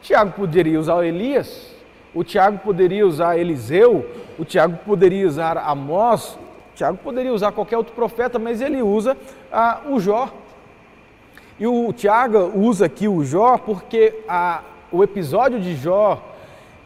Tiago 0.02 0.32
poderia 0.32 0.78
usar 0.78 1.04
Elias, 1.04 1.74
o 2.14 2.22
Tiago 2.22 2.58
poderia 2.58 3.06
usar 3.06 3.38
Eliseu, 3.38 4.04
o 4.38 4.44
Tiago 4.44 4.76
poderia 4.84 5.26
usar 5.26 5.56
Amós, 5.56 6.38
o 6.72 6.76
Tiago 6.76 6.98
poderia 6.98 7.32
usar 7.32 7.52
qualquer 7.52 7.78
outro 7.78 7.94
profeta, 7.94 8.38
mas 8.38 8.60
ele 8.60 8.82
usa 8.82 9.16
ah, 9.50 9.80
o 9.88 9.98
Jó. 9.98 10.28
E 11.58 11.66
o 11.66 11.92
Tiago 11.92 12.52
usa 12.54 12.86
aqui 12.86 13.08
o 13.08 13.24
Jó 13.24 13.56
porque 13.56 14.22
a, 14.28 14.60
o 14.92 15.02
episódio 15.02 15.58
de 15.60 15.74
Jó 15.74 16.33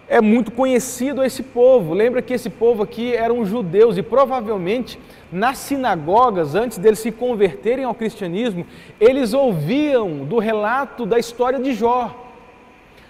é 0.09 0.21
muito 0.21 0.51
conhecido 0.51 1.21
a 1.21 1.27
esse 1.27 1.43
povo. 1.43 1.93
Lembra 1.93 2.23
que 2.23 2.33
esse 2.33 2.49
povo 2.49 2.83
aqui 2.83 3.15
eram 3.15 3.45
judeus 3.45 3.99
e 3.99 4.03
provavelmente 4.03 4.99
nas 5.31 5.59
sinagogas, 5.59 6.55
antes 6.55 6.79
deles 6.79 6.99
se 6.99 7.13
converterem 7.13 7.85
ao 7.85 7.95
cristianismo, 7.95 8.67
eles 8.99 9.35
ouviam 9.35 10.25
do 10.25 10.39
relato 10.39 11.05
da 11.05 11.19
história 11.19 11.59
de 11.59 11.75
Jó. 11.75 12.25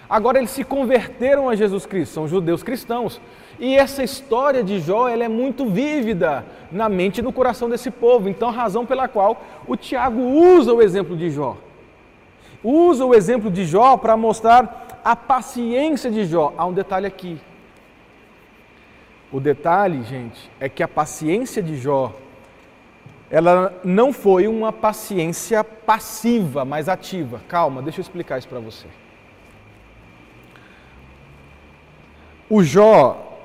Agora 0.09 0.39
eles 0.39 0.49
se 0.49 0.63
converteram 0.63 1.47
a 1.47 1.55
Jesus 1.55 1.85
Cristo, 1.85 2.13
são 2.13 2.27
judeus 2.27 2.63
cristãos. 2.63 3.21
E 3.59 3.75
essa 3.75 4.03
história 4.03 4.63
de 4.63 4.79
Jó 4.79 5.07
ela 5.07 5.23
é 5.23 5.27
muito 5.27 5.65
vívida 5.65 6.45
na 6.71 6.89
mente 6.89 7.19
e 7.19 7.21
no 7.21 7.31
coração 7.31 7.69
desse 7.69 7.91
povo. 7.91 8.27
Então, 8.27 8.49
razão 8.49 8.85
pela 8.85 9.07
qual 9.07 9.41
o 9.67 9.77
Tiago 9.77 10.19
usa 10.19 10.73
o 10.73 10.81
exemplo 10.81 11.15
de 11.15 11.29
Jó. 11.29 11.55
Usa 12.63 13.05
o 13.05 13.13
exemplo 13.13 13.49
de 13.49 13.65
Jó 13.65 13.95
para 13.95 14.17
mostrar 14.17 14.88
a 15.03 15.15
paciência 15.15 16.09
de 16.09 16.25
Jó. 16.25 16.53
Há 16.57 16.65
um 16.65 16.73
detalhe 16.73 17.05
aqui. 17.05 17.39
O 19.31 19.39
detalhe, 19.39 20.03
gente, 20.03 20.49
é 20.59 20.67
que 20.67 20.81
a 20.81 20.87
paciência 20.87 21.61
de 21.61 21.77
Jó, 21.77 22.15
ela 23.29 23.79
não 23.83 24.11
foi 24.11 24.47
uma 24.47 24.73
paciência 24.73 25.63
passiva, 25.63 26.65
mas 26.65 26.89
ativa. 26.89 27.39
Calma, 27.47 27.81
deixa 27.81 27.99
eu 27.99 28.01
explicar 28.01 28.39
isso 28.39 28.47
para 28.47 28.59
você. 28.59 28.87
O 32.49 32.63
Jó, 32.63 33.37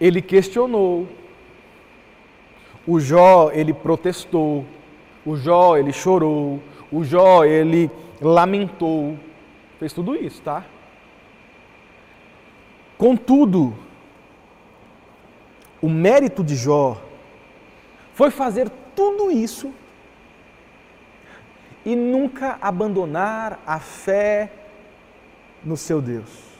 ele 0.00 0.20
questionou. 0.20 1.06
O 2.84 2.98
Jó, 2.98 3.52
ele 3.52 3.72
protestou. 3.72 4.64
O 5.24 5.36
Jó, 5.36 5.76
ele 5.76 5.92
chorou. 5.92 6.60
O 6.90 7.04
Jó, 7.04 7.44
ele 7.44 7.88
lamentou. 8.20 9.16
Fez 9.80 9.92
tudo 9.92 10.14
isso, 10.14 10.40
tá? 10.42 10.64
Contudo, 12.96 13.74
o 15.82 15.88
mérito 15.88 16.44
de 16.44 16.54
Jó 16.54 17.02
foi 18.14 18.30
fazer 18.30 18.70
tudo 18.94 19.32
isso 19.32 19.72
e 21.84 21.96
nunca 21.96 22.58
abandonar 22.60 23.58
a 23.66 23.80
fé 23.80 24.52
no 25.64 25.76
seu 25.76 26.00
Deus 26.00 26.50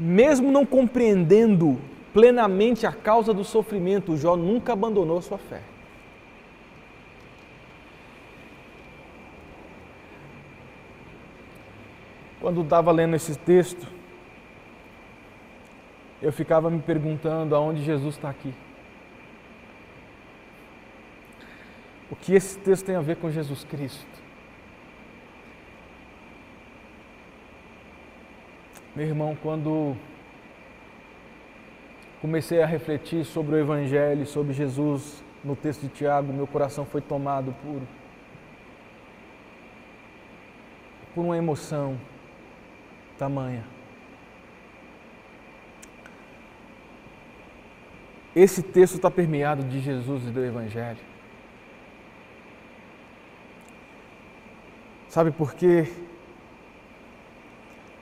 mesmo 0.00 0.50
não 0.50 0.64
compreendendo 0.64 1.78
plenamente 2.10 2.86
a 2.86 2.92
causa 2.92 3.34
do 3.34 3.44
sofrimento, 3.44 4.16
Jó 4.16 4.34
nunca 4.34 4.72
abandonou 4.72 5.20
sua 5.20 5.36
fé. 5.36 5.60
Quando 12.40 12.62
estava 12.62 12.90
lendo 12.90 13.14
esse 13.14 13.38
texto, 13.38 13.86
eu 16.22 16.32
ficava 16.32 16.70
me 16.70 16.80
perguntando 16.80 17.54
aonde 17.54 17.84
Jesus 17.84 18.14
está 18.14 18.30
aqui. 18.30 18.54
O 22.10 22.16
que 22.16 22.34
esse 22.34 22.58
texto 22.58 22.86
tem 22.86 22.96
a 22.96 23.00
ver 23.00 23.16
com 23.16 23.30
Jesus 23.30 23.62
Cristo? 23.64 24.06
Meu 28.96 29.06
irmão, 29.06 29.36
quando 29.42 29.94
comecei 32.22 32.62
a 32.62 32.66
refletir 32.66 33.24
sobre 33.24 33.54
o 33.54 33.58
Evangelho, 33.58 34.26
sobre 34.26 34.54
Jesus 34.54 35.22
no 35.44 35.54
texto 35.54 35.82
de 35.82 35.88
Tiago, 35.88 36.32
meu 36.32 36.46
coração 36.46 36.84
foi 36.86 37.00
tomado 37.00 37.54
por, 37.62 37.80
por 41.14 41.24
uma 41.24 41.36
emoção 41.36 41.98
tamanha. 43.20 43.62
Esse 48.34 48.62
texto 48.62 48.94
está 48.94 49.10
permeado 49.10 49.62
de 49.62 49.78
Jesus 49.78 50.26
e 50.26 50.30
do 50.30 50.42
Evangelho. 50.42 50.98
Sabe 55.06 55.30
por 55.30 55.52
quê? 55.52 55.86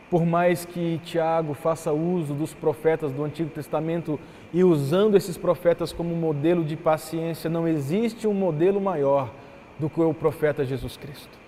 Por 0.08 0.24
mais 0.24 0.64
que 0.64 1.00
Tiago 1.04 1.52
faça 1.52 1.92
uso 1.92 2.32
dos 2.32 2.54
profetas 2.54 3.10
do 3.10 3.24
Antigo 3.24 3.50
Testamento 3.50 4.20
e 4.54 4.62
usando 4.62 5.16
esses 5.16 5.36
profetas 5.36 5.92
como 5.92 6.14
modelo 6.14 6.64
de 6.64 6.76
paciência, 6.76 7.50
não 7.50 7.66
existe 7.66 8.28
um 8.28 8.34
modelo 8.34 8.80
maior 8.80 9.32
do 9.80 9.90
que 9.90 10.00
o 10.00 10.14
profeta 10.14 10.64
Jesus 10.64 10.96
Cristo. 10.96 11.47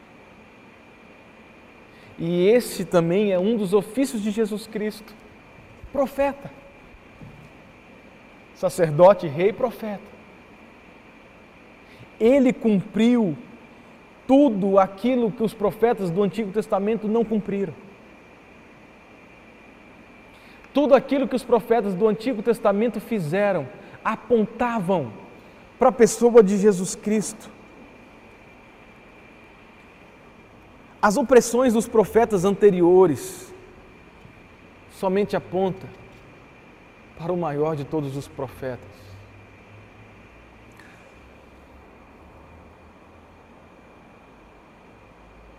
E 2.20 2.46
esse 2.48 2.84
também 2.84 3.32
é 3.32 3.38
um 3.38 3.56
dos 3.56 3.72
ofícios 3.72 4.22
de 4.22 4.30
Jesus 4.30 4.66
Cristo: 4.66 5.14
profeta, 5.90 6.50
sacerdote, 8.54 9.26
rei, 9.26 9.54
profeta. 9.54 10.10
Ele 12.20 12.52
cumpriu 12.52 13.34
tudo 14.26 14.78
aquilo 14.78 15.32
que 15.32 15.42
os 15.42 15.54
profetas 15.54 16.10
do 16.10 16.22
Antigo 16.22 16.52
Testamento 16.52 17.08
não 17.08 17.24
cumpriram. 17.24 17.72
Tudo 20.74 20.94
aquilo 20.94 21.26
que 21.26 21.34
os 21.34 21.42
profetas 21.42 21.94
do 21.94 22.06
Antigo 22.06 22.42
Testamento 22.42 23.00
fizeram 23.00 23.66
apontavam 24.04 25.10
para 25.78 25.88
a 25.88 25.92
pessoa 25.92 26.42
de 26.42 26.58
Jesus 26.58 26.94
Cristo. 26.94 27.50
As 31.02 31.16
opressões 31.16 31.72
dos 31.72 31.88
profetas 31.88 32.44
anteriores 32.44 33.54
somente 34.90 35.34
apontam 35.34 35.88
para 37.18 37.32
o 37.32 37.36
maior 37.36 37.74
de 37.74 37.84
todos 37.84 38.16
os 38.16 38.28
profetas. 38.28 39.00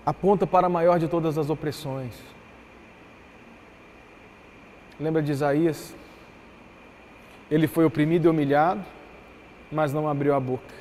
Aponta 0.05 0.45
para 0.45 0.67
a 0.67 0.69
maior 0.69 0.99
de 0.99 1.07
todas 1.07 1.37
as 1.37 1.49
opressões. 1.49 2.13
Lembra 4.99 5.21
de 5.23 5.31
Isaías? 5.31 5.95
Ele 7.49 7.67
foi 7.67 7.85
oprimido 7.85 8.25
e 8.25 8.29
humilhado, 8.29 8.83
mas 9.71 9.91
não 9.91 10.07
abriu 10.07 10.35
a 10.35 10.39
boca. 10.39 10.73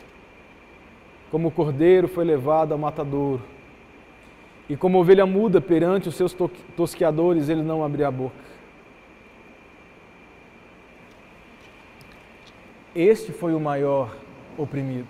Como 1.31 1.49
o 1.49 1.51
cordeiro 1.51 2.09
foi 2.09 2.25
levado 2.25 2.73
ao 2.73 2.79
matadouro, 2.79 3.43
e 4.71 4.77
como 4.77 5.01
ovelha 5.01 5.27
muda 5.27 5.61
perante 5.61 6.09
os 6.09 6.15
seus 6.15 6.33
tosqueadores, 6.77 7.49
ele 7.49 7.61
não 7.61 7.85
abriu 7.85 8.07
a 8.07 8.11
boca. 8.13 8.37
Este 12.95 13.33
foi 13.33 13.53
o 13.53 13.59
maior 13.59 14.17
oprimido. 14.57 15.09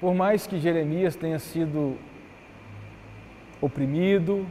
Por 0.00 0.14
mais 0.14 0.46
que 0.46 0.58
Jeremias 0.58 1.16
tenha 1.16 1.38
sido 1.38 1.98
oprimido, 3.60 4.46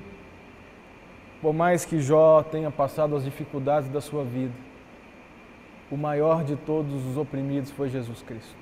por 1.41 1.51
mais 1.51 1.85
que 1.85 1.99
Jó 1.99 2.43
tenha 2.43 2.69
passado 2.69 3.15
as 3.15 3.23
dificuldades 3.23 3.89
da 3.89 4.01
sua 4.01 4.23
vida, 4.23 4.53
o 5.89 5.97
maior 5.97 6.43
de 6.43 6.55
todos 6.55 6.93
os 7.07 7.17
oprimidos 7.17 7.71
foi 7.71 7.89
Jesus 7.89 8.21
Cristo. 8.21 8.55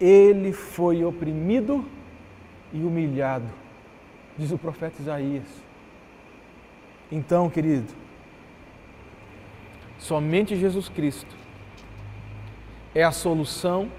Ele 0.00 0.52
foi 0.52 1.04
oprimido 1.04 1.84
e 2.72 2.82
humilhado, 2.82 3.48
diz 4.38 4.50
o 4.50 4.58
profeta 4.58 5.00
Isaías. 5.00 5.46
Então, 7.10 7.50
querido, 7.50 7.92
somente 9.98 10.56
Jesus 10.56 10.88
Cristo 10.88 11.34
é 12.94 13.02
a 13.02 13.10
solução 13.10 13.90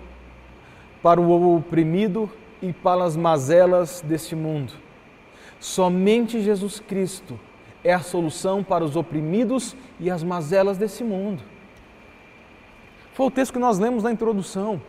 para 1.01 1.19
o 1.19 1.57
oprimido 1.57 2.29
e 2.61 2.71
para 2.71 3.03
as 3.03 3.15
mazelas 3.15 4.01
deste 4.01 4.35
mundo. 4.35 4.73
Somente 5.59 6.41
Jesus 6.41 6.79
Cristo 6.79 7.39
é 7.83 7.93
a 7.93 7.99
solução 7.99 8.63
para 8.63 8.83
os 8.83 8.95
oprimidos 8.95 9.75
e 9.99 10.09
as 10.09 10.23
mazelas 10.23 10.77
desse 10.77 11.03
mundo. 11.03 11.43
Foi 13.13 13.25
o 13.25 13.31
texto 13.31 13.53
que 13.53 13.59
nós 13.59 13.77
lemos 13.77 14.03
na 14.03 14.11
introdução. 14.11 14.81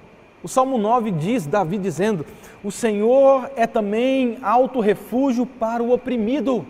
O 0.43 0.49
Salmo 0.49 0.77
9 0.77 1.11
diz, 1.13 1.47
Davi 1.47 1.79
dizendo: 1.79 2.27
O 2.65 2.71
Senhor 2.71 3.51
é 3.55 3.67
também 3.67 4.39
alto 4.43 4.81
refúgio 4.81 5.47
para 5.47 5.83
o 5.83 5.93
oprimido. 5.93 6.67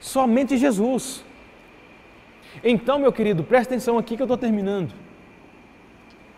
Somente 0.00 0.56
Jesus. 0.56 1.24
Então, 2.62 2.98
meu 2.98 3.12
querido, 3.12 3.42
presta 3.42 3.74
atenção 3.74 3.96
aqui 3.98 4.16
que 4.16 4.22
eu 4.22 4.26
estou 4.26 4.36
terminando. 4.36 4.92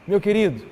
Meu 0.07 0.20
querido, 0.20 0.64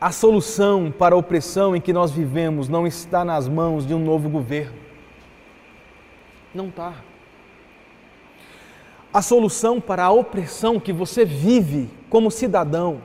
a 0.00 0.12
solução 0.12 0.92
para 0.96 1.14
a 1.14 1.18
opressão 1.18 1.74
em 1.74 1.80
que 1.80 1.92
nós 1.92 2.10
vivemos 2.10 2.68
não 2.68 2.86
está 2.86 3.24
nas 3.24 3.48
mãos 3.48 3.86
de 3.86 3.92
um 3.92 3.98
novo 3.98 4.28
governo. 4.28 4.78
Não 6.54 6.68
está. 6.68 6.94
A 9.12 9.20
solução 9.20 9.80
para 9.80 10.04
a 10.04 10.10
opressão 10.10 10.78
que 10.78 10.92
você 10.92 11.24
vive 11.24 11.90
como 12.08 12.30
cidadão, 12.30 13.02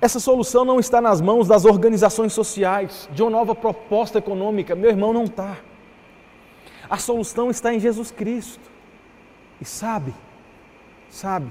essa 0.00 0.20
solução 0.20 0.64
não 0.64 0.78
está 0.78 1.00
nas 1.00 1.20
mãos 1.20 1.48
das 1.48 1.64
organizações 1.64 2.32
sociais, 2.32 3.08
de 3.12 3.22
uma 3.22 3.30
nova 3.30 3.54
proposta 3.54 4.18
econômica. 4.18 4.74
Meu 4.74 4.90
irmão, 4.90 5.12
não 5.12 5.24
está. 5.24 5.56
A 6.88 6.98
solução 6.98 7.50
está 7.50 7.74
em 7.74 7.80
Jesus 7.80 8.10
Cristo. 8.10 8.70
E 9.60 9.64
sabe, 9.64 10.14
sabe, 11.08 11.50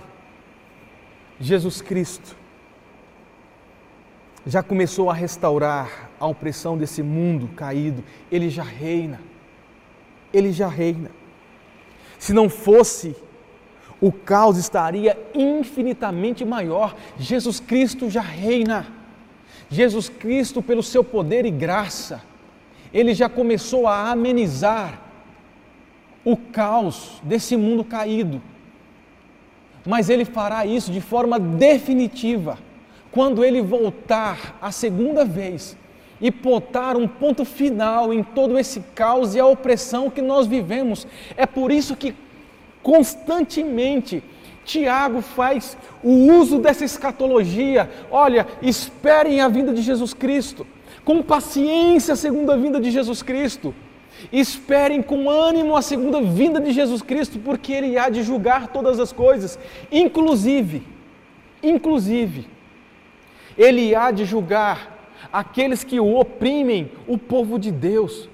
Jesus 1.40 1.82
Cristo 1.82 2.36
já 4.46 4.62
começou 4.62 5.10
a 5.10 5.14
restaurar 5.14 6.12
a 6.20 6.28
opressão 6.28 6.78
desse 6.78 7.02
mundo 7.02 7.48
caído, 7.56 8.04
ele 8.32 8.50
já 8.50 8.64
reina. 8.64 9.20
Ele 10.32 10.52
já 10.52 10.68
reina. 10.68 11.10
Se 12.20 12.32
não 12.32 12.48
fosse, 12.48 13.16
o 14.02 14.12
caos 14.12 14.58
estaria 14.58 15.18
infinitamente 15.34 16.44
maior. 16.44 16.96
Jesus 17.18 17.60
Cristo 17.60 18.10
já 18.10 18.22
reina. 18.22 18.88
Jesus 19.70 20.10
Cristo, 20.10 20.62
pelo 20.62 20.84
seu 20.84 21.04
poder 21.04 21.46
e 21.46 21.52
graça, 21.52 22.22
ele 22.94 23.14
já 23.14 23.28
começou 23.28 23.88
a 23.88 24.12
amenizar 24.12 25.02
o 26.24 26.36
caos 26.36 27.22
desse 27.24 27.56
mundo 27.56 27.84
caído. 27.84 28.42
Mas 29.86 30.10
ele 30.10 30.26
fará 30.26 30.66
isso 30.66 30.92
de 30.92 31.02
forma 31.02 31.40
definitiva 31.40 32.58
quando 33.12 33.46
ele 33.46 33.62
voltar 33.62 34.58
a 34.62 34.72
segunda 34.72 35.24
vez 35.24 35.78
e 36.20 36.32
botar 36.32 36.96
um 36.98 37.08
ponto 37.08 37.46
final 37.46 38.14
em 38.14 38.24
todo 38.24 38.58
esse 38.58 38.80
caos 38.94 39.36
e 39.36 39.40
a 39.40 39.46
opressão 39.46 40.10
que 40.10 40.22
nós 40.22 40.48
vivemos. 40.48 41.06
É 41.38 41.46
por 41.46 41.72
isso 41.72 41.96
que 41.96 42.16
constantemente 42.86 44.24
Tiago 44.64 45.20
faz 45.20 45.76
o 46.04 46.12
uso 46.40 46.60
dessa 46.60 46.86
escatologia. 46.86 47.90
Olha, 48.12 48.46
esperem 48.62 49.42
a 49.42 49.48
vinda 49.48 49.74
de 49.74 49.82
Jesus 49.82 50.14
Cristo, 50.14 50.68
com 51.04 51.24
paciência 51.24 52.14
a 52.14 52.16
segunda 52.16 52.56
vinda 52.56 52.80
de 52.80 52.92
Jesus 52.92 53.24
Cristo. 53.24 53.74
Esperem 54.32 55.02
com 55.02 55.28
ânimo 55.28 55.76
a 55.76 55.82
segunda 55.82 56.22
vinda 56.22 56.62
de 56.62 56.72
Jesus 56.72 57.02
Cristo, 57.02 57.40
porque 57.40 57.74
ele 57.74 57.98
há 57.98 58.08
de 58.08 58.22
julgar 58.22 58.68
todas 58.68 59.00
as 59.00 59.12
coisas, 59.12 59.58
inclusive, 59.92 60.84
inclusive, 61.64 62.48
ele 63.58 63.96
há 63.96 64.12
de 64.12 64.26
julgar 64.26 65.10
aqueles 65.34 65.84
que 65.84 66.00
o 66.00 66.20
oprimem, 66.20 66.92
o 67.08 67.18
povo 67.18 67.58
de 67.58 67.72
Deus. 67.72 68.30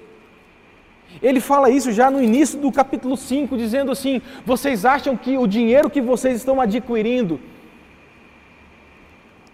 Ele 1.22 1.40
fala 1.40 1.70
isso 1.70 1.92
já 1.92 2.10
no 2.10 2.22
início 2.22 2.58
do 2.58 2.72
capítulo 2.72 3.16
5, 3.16 3.56
dizendo 3.56 3.92
assim: 3.92 4.20
vocês 4.44 4.84
acham 4.84 5.16
que 5.16 5.38
o 5.38 5.46
dinheiro 5.46 5.88
que 5.88 6.00
vocês 6.00 6.36
estão 6.36 6.60
adquirindo, 6.60 7.38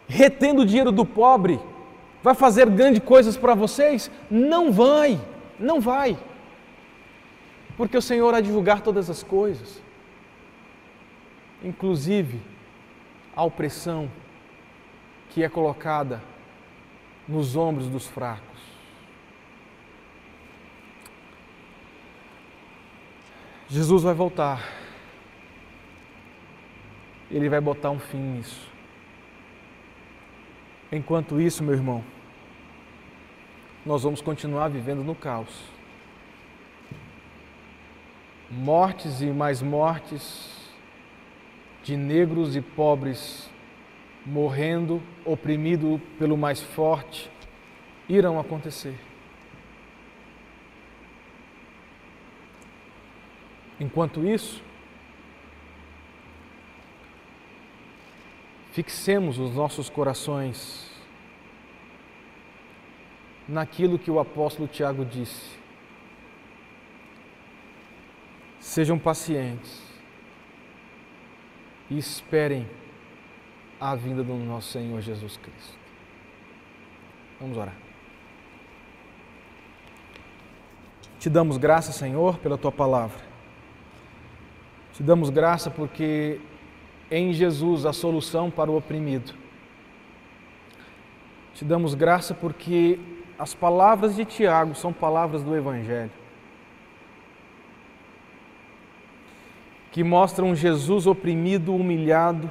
retendo 0.07 0.63
o 0.63 0.67
dinheiro 0.67 0.91
do 0.91 1.05
pobre, 1.05 1.61
vai 2.23 2.35
fazer 2.35 2.71
grandes 2.71 3.03
coisas 3.03 3.37
para 3.37 3.55
vocês? 3.55 4.11
Não 4.31 4.73
vai, 4.73 5.21
não 5.59 5.81
vai 5.81 6.17
porque 7.79 7.97
o 7.97 8.03
Senhor 8.03 8.35
há 8.35 8.41
de 8.41 8.49
julgar 8.49 8.81
todas 8.81 9.09
as 9.09 9.23
coisas, 9.23 9.81
inclusive 11.63 12.43
a 13.37 13.45
opressão 13.45 14.11
que 15.31 15.45
é 15.45 15.49
colocada 15.49 16.21
nos 17.29 17.55
ombros 17.55 17.87
dos 17.87 18.05
fracos. 18.05 18.48
Jesus 23.69 24.03
vai 24.03 24.15
voltar. 24.15 24.63
Ele 27.31 27.49
vai 27.49 27.61
botar 27.61 27.91
um 27.91 27.99
fim 27.99 28.19
nisso. 28.19 28.69
Enquanto 30.91 31.41
isso, 31.41 31.63
meu 31.63 31.75
irmão, 31.75 32.03
nós 33.85 34.03
vamos 34.03 34.23
continuar 34.23 34.69
vivendo 34.69 35.05
no 35.05 35.15
caos 35.15 35.79
mortes 38.51 39.21
e 39.21 39.27
mais 39.27 39.61
mortes 39.61 40.57
de 41.83 41.97
negros 41.97 42.57
e 42.57 42.61
pobres 42.61 43.49
morrendo, 44.25 45.03
oprimido 45.25 46.01
pelo 46.19 46.37
mais 46.37 46.61
forte, 46.61 47.31
irão 48.09 48.39
acontecer. 48.39 48.95
Enquanto 53.81 54.27
isso, 54.27 54.63
fixemos 58.73 59.39
os 59.39 59.55
nossos 59.55 59.89
corações 59.89 60.91
naquilo 63.49 63.99
que 63.99 64.11
o 64.11 64.21
apóstolo 64.21 64.69
Tiago 64.69 65.05
disse 65.05 65.59
Sejam 68.61 68.99
pacientes 68.99 69.83
e 71.89 71.97
esperem 71.97 72.69
a 73.81 73.95
vinda 73.95 74.23
do 74.23 74.35
nosso 74.35 74.73
Senhor 74.73 75.01
Jesus 75.01 75.37
Cristo. 75.37 75.79
Vamos 77.41 77.57
orar. 77.57 77.75
Te 81.19 81.31
damos 81.31 81.57
graça, 81.57 81.93
Senhor, 81.93 82.39
pela 82.39 82.59
tua 82.59 82.71
palavra. 82.71 83.28
Te 84.99 85.03
damos 85.05 85.31
graça 85.31 85.71
porque 85.71 86.41
em 87.09 87.33
Jesus 87.33 87.87
a 87.87 87.93
solução 87.93 88.51
para 88.51 88.69
o 88.69 88.77
oprimido. 88.77 89.33
Te 91.55 91.65
damos 91.65 91.95
graça 91.95 92.35
porque 92.35 92.99
as 93.39 93.55
palavras 93.55 94.17
de 94.17 94.25
Tiago 94.25 94.75
são 94.75 94.93
palavras 94.93 95.43
do 95.45 95.57
Evangelho. 95.57 96.11
que 99.99 100.05
mostram 100.05 100.55
Jesus 100.55 101.07
oprimido, 101.07 101.75
humilhado, 101.75 102.51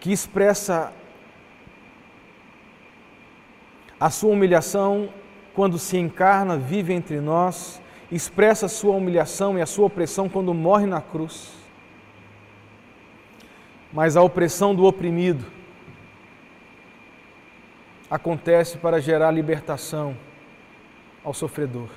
que 0.00 0.10
expressa 0.10 0.92
a 4.00 4.10
sua 4.10 4.30
humilhação 4.30 5.10
quando 5.54 5.78
se 5.78 5.96
encarna, 5.96 6.56
vive 6.56 6.92
entre 6.92 7.20
nós, 7.20 7.81
expressa 8.14 8.66
a 8.66 8.68
sua 8.68 8.94
humilhação 8.94 9.58
e 9.58 9.62
a 9.62 9.66
sua 9.66 9.86
opressão 9.86 10.28
quando 10.28 10.54
morre 10.54 10.86
na 10.86 11.00
cruz. 11.00 11.52
Mas 13.92 14.16
a 14.16 14.22
opressão 14.22 14.74
do 14.74 14.84
oprimido 14.84 15.44
acontece 18.10 18.78
para 18.78 19.00
gerar 19.00 19.30
libertação 19.30 20.16
ao 21.24 21.34
sofredor 21.34 21.88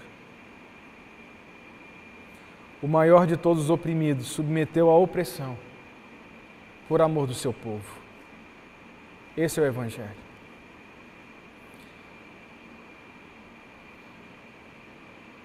o 2.86 2.88
maior 2.88 3.26
de 3.26 3.36
todos 3.36 3.64
os 3.64 3.70
oprimidos, 3.72 4.28
submeteu 4.28 4.92
à 4.92 4.96
opressão 4.96 5.58
por 6.88 7.02
amor 7.02 7.26
do 7.26 7.34
seu 7.34 7.52
povo. 7.52 8.00
Esse 9.36 9.60
é 9.60 9.64
o 9.64 9.66
Evangelho. 9.66 10.25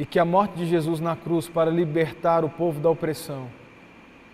E 0.01 0.07
que 0.07 0.19
a 0.19 0.25
morte 0.25 0.55
de 0.55 0.67
Jesus 0.67 0.99
na 0.99 1.15
cruz 1.15 1.47
para 1.47 1.71
libertar 1.71 2.43
o 2.43 2.49
povo 2.49 2.81
da 2.81 2.89
opressão 2.89 3.49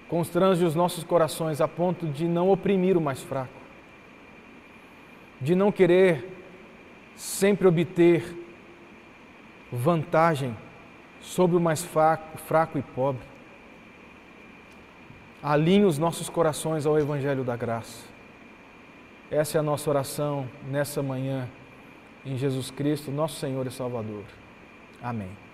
constrange 0.09 0.64
os 0.64 0.77
nossos 0.77 1.03
corações 1.03 1.61
a 1.61 1.67
ponto 1.67 2.07
de 2.07 2.29
não 2.29 2.49
oprimir 2.51 2.97
o 2.97 3.01
mais 3.01 3.21
fraco, 3.21 3.53
de 5.41 5.57
não 5.57 5.73
querer 5.73 6.25
sempre 7.17 7.67
obter 7.67 8.25
vantagem 9.73 10.57
sobre 11.21 11.57
o 11.57 11.61
mais 11.61 11.85
fraco, 11.85 12.39
fraco 12.39 12.79
e 12.79 12.83
pobre. 12.83 13.23
Alinhe 15.43 15.85
os 15.85 15.99
nossos 15.99 16.29
corações 16.29 16.87
ao 16.87 16.97
Evangelho 16.97 17.43
da 17.43 17.57
Graça. 17.57 18.07
Essa 19.29 19.59
é 19.59 19.61
a 19.61 19.64
nossa 19.64 19.91
oração 19.91 20.49
nessa 20.71 21.03
manhã, 21.03 21.49
em 22.25 22.37
Jesus 22.37 22.71
Cristo, 22.71 23.11
nosso 23.11 23.41
Senhor 23.41 23.67
e 23.67 23.71
Salvador. 23.73 24.23
Amém. 25.03 25.45